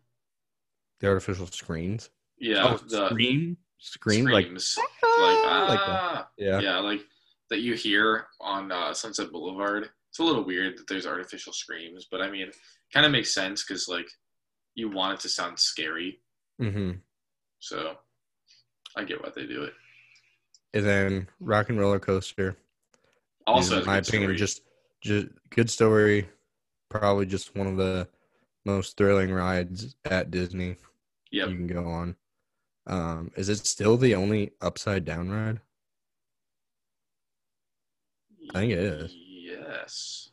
[1.01, 2.11] The artificial screens.
[2.39, 4.76] Yeah, oh, the screen, screen, screams.
[4.78, 6.61] like, like ah, yeah.
[6.61, 7.03] yeah, like
[7.51, 9.89] that you hear on uh, Sunset Boulevard.
[10.11, 12.51] It's a little weird that there's artificial screams, but I mean,
[12.93, 14.07] kind of makes sense because like
[14.74, 16.20] you want it to sound scary,
[16.61, 16.93] mm-hmm.
[17.59, 17.97] so
[18.97, 19.73] I get why they do it.
[20.73, 22.57] And then Rock and Roller Coaster.
[23.47, 24.37] Also, in my opinion, story.
[24.37, 24.63] just
[25.01, 26.29] just good story.
[26.89, 28.09] Probably just one of the
[28.65, 30.77] most thrilling rides at Disney
[31.35, 31.49] yep.
[31.49, 32.17] you can go on.
[32.87, 35.61] Um, is it still the only upside down ride?
[38.55, 39.15] I think it is.
[39.17, 40.31] Yes.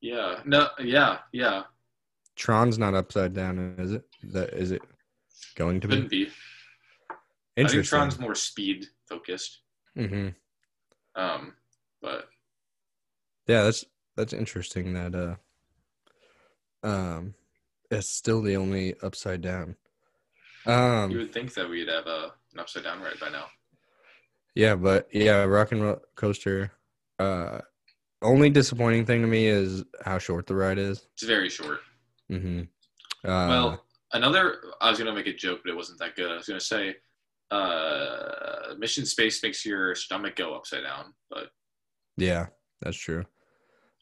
[0.00, 0.40] Yeah.
[0.44, 0.68] No.
[0.78, 1.18] Yeah.
[1.32, 1.64] Yeah.
[2.36, 4.04] Tron's not upside down, is it?
[4.32, 4.82] That is it
[5.56, 5.94] going to be?
[5.94, 6.30] Couldn't be.
[7.66, 9.60] I think Tron's more speed focused.
[9.96, 10.28] hmm
[11.14, 11.54] Um,
[12.02, 12.28] but
[13.46, 13.84] Yeah, that's
[14.16, 17.34] that's interesting that uh um
[17.90, 19.76] it's still the only upside down.
[20.66, 23.46] you Um would think that we'd have a an upside down ride by now.
[24.54, 26.72] yeah, but yeah, rock and roll coaster
[27.18, 27.60] uh
[28.22, 31.06] only disappointing thing to me is how short the ride is.
[31.14, 31.80] It's very short.
[32.30, 32.68] Mhm.
[33.24, 34.62] Uh well, another.
[34.80, 36.30] I was gonna make a joke, but it wasn't that good.
[36.30, 36.96] I was gonna say,
[37.50, 41.50] uh, Mission Space makes your stomach go upside down, but
[42.16, 42.46] yeah,
[42.80, 43.24] that's true.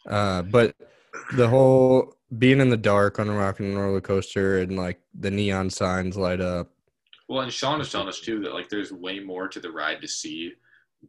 [0.08, 0.74] Uh but
[1.34, 5.30] the whole being in the dark on a rock and roller coaster and like the
[5.30, 6.70] neon signs light up.
[7.28, 10.00] well, and Sean was telling us too that like there's way more to the ride
[10.02, 10.52] to see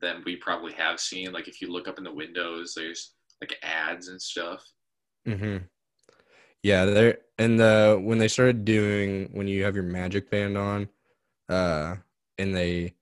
[0.01, 1.31] than we probably have seen.
[1.31, 4.63] Like if you look up in the windows, there's like ads and stuff.
[5.25, 5.57] hmm
[6.63, 10.89] Yeah, there and the when they started doing when you have your magic band on,
[11.47, 11.95] uh,
[12.39, 12.93] and they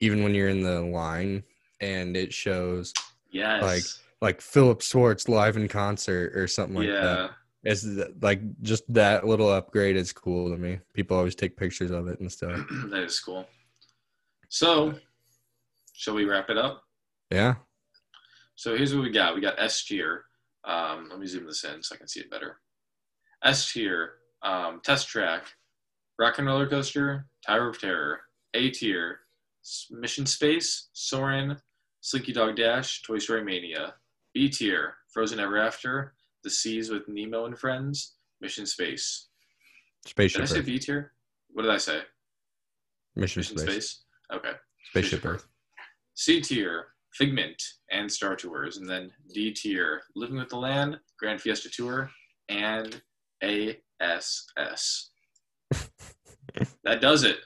[0.00, 1.42] even when you're in the line
[1.80, 2.92] and it shows
[3.30, 3.62] Yes.
[3.62, 3.82] Like,
[4.20, 7.00] like Philip Schwartz live in concert or something like yeah.
[7.00, 7.30] that.
[7.64, 7.86] It's
[8.22, 10.78] like just that little upgrade is cool to me.
[10.94, 12.58] People always take pictures of it and stuff.
[12.90, 13.46] that is cool.
[14.48, 14.94] So,
[15.92, 16.84] shall we wrap it up?
[17.30, 17.56] Yeah.
[18.54, 19.34] So here's what we got.
[19.34, 20.24] We got S tier.
[20.64, 22.58] Um, let me zoom this in so I can see it better.
[23.44, 25.46] S tier, um, test track,
[26.18, 28.20] rock and roller coaster, Tower of Terror.
[28.58, 29.20] A tier,
[29.88, 31.56] Mission Space, Soarin',
[32.00, 33.94] Slinky Dog Dash, Toy Story Mania.
[34.34, 39.28] B tier, Frozen Ever After, The Seas with Nemo and Friends, Mission Space.
[40.06, 40.40] Spaceship.
[40.42, 40.60] Did I say.
[40.62, 41.12] B tier?
[41.50, 42.00] What did I say?
[43.14, 43.70] Mission Mission Space.
[43.70, 44.04] Space.
[44.32, 44.52] Okay.
[44.90, 45.46] Spaceship Earth.
[46.14, 51.40] C tier, Figment and Star Tours, and then D tier, Living with the Land, Grand
[51.40, 52.10] Fiesta Tour,
[52.48, 53.00] and
[53.40, 55.10] ASS.
[56.82, 57.38] that does it.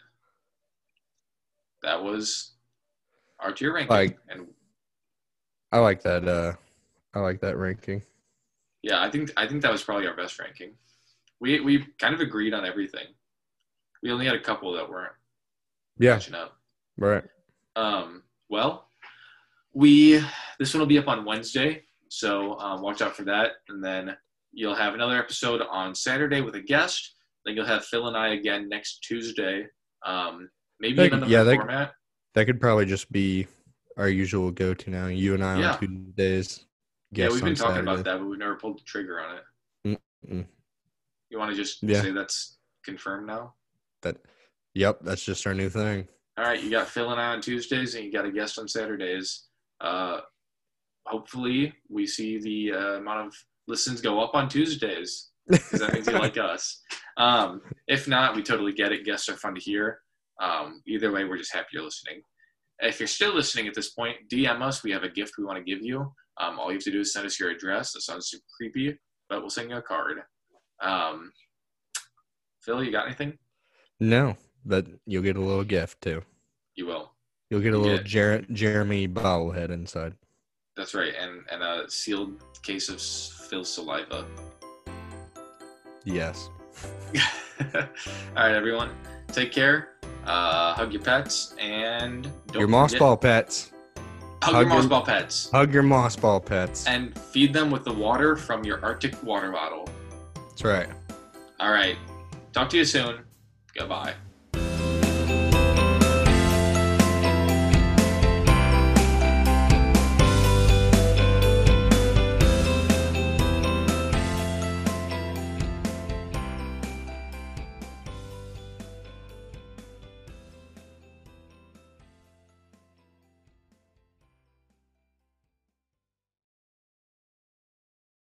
[1.82, 2.52] That was
[3.40, 3.90] our tier ranking.
[3.96, 4.46] Like- and
[5.72, 6.26] I like that.
[6.28, 6.52] Uh,
[7.14, 8.02] I like that ranking.
[8.82, 10.74] yeah, I think I think that was probably our best ranking.
[11.40, 13.06] We we kind of agreed on everything.
[14.02, 15.12] We only had a couple that weren't
[15.98, 16.14] Yeah.
[16.14, 16.56] matching up.
[16.98, 17.24] Right.
[17.76, 18.88] Um, well,
[19.72, 20.22] we
[20.58, 23.52] this one will be up on Wednesday, so um, watch out for that.
[23.68, 24.16] And then
[24.52, 27.14] you'll have another episode on Saturday with a guest.
[27.44, 29.66] Then you'll have Phil and I again next Tuesday.
[30.04, 30.50] Um,
[30.82, 31.92] maybe in another yeah, format.
[32.34, 33.46] That could probably just be
[33.96, 35.06] our usual go-to now.
[35.06, 35.72] You and I Yeah.
[35.74, 36.66] on Tuesdays.
[37.12, 40.00] Yeah, we've been talking about that, but we've never pulled the trigger on it.
[40.26, 40.46] Mm-mm.
[41.30, 42.02] You want to just Yeah.
[42.02, 43.54] say that's confirmed now?
[44.02, 44.16] That.
[44.74, 46.08] Yep, that's just our new thing.
[46.38, 48.66] All right, you got Phil and I on Tuesdays, and you got a guest on
[48.66, 49.48] Saturdays.
[49.80, 50.22] Uh,
[51.06, 53.34] hopefully, we see the uh, amount of
[53.68, 56.80] listens go up on Tuesdays because that means you like us.
[57.18, 59.04] Um, if not, we totally get it.
[59.04, 60.00] Guests are fun to hear.
[60.40, 62.22] Um, either way, we're just happy you're listening.
[62.80, 64.82] If you're still listening at this point, DM us.
[64.82, 66.00] We have a gift we want to give you.
[66.40, 67.92] Um, all you have to do is send us your address.
[67.92, 70.18] That sounds super creepy, but we'll send you a card.
[70.82, 71.30] Um,
[72.62, 73.38] Phil, you got anything?
[74.00, 76.22] No, but you'll get a little gift too.
[76.74, 77.12] You will.
[77.50, 80.14] You'll get a You little get- Jer- Jeremy bobblehead inside.
[80.76, 83.00] That's right, and and a sealed case of
[83.48, 84.24] Phil's saliva.
[86.04, 86.48] Yes.
[87.74, 87.82] All
[88.34, 88.90] right, everyone,
[89.28, 89.90] take care.
[90.26, 93.72] Uh, hug your pets and don't your moss ball pets.
[94.42, 96.86] Hug, hug your moss ball pets Hug your moss ball pets.
[96.86, 99.88] and feed them with the water from your RTIC water bottle.
[100.34, 100.88] That's right.
[101.60, 101.96] All right,
[102.52, 103.20] talk to you soon.
[103.74, 104.14] Goodbye.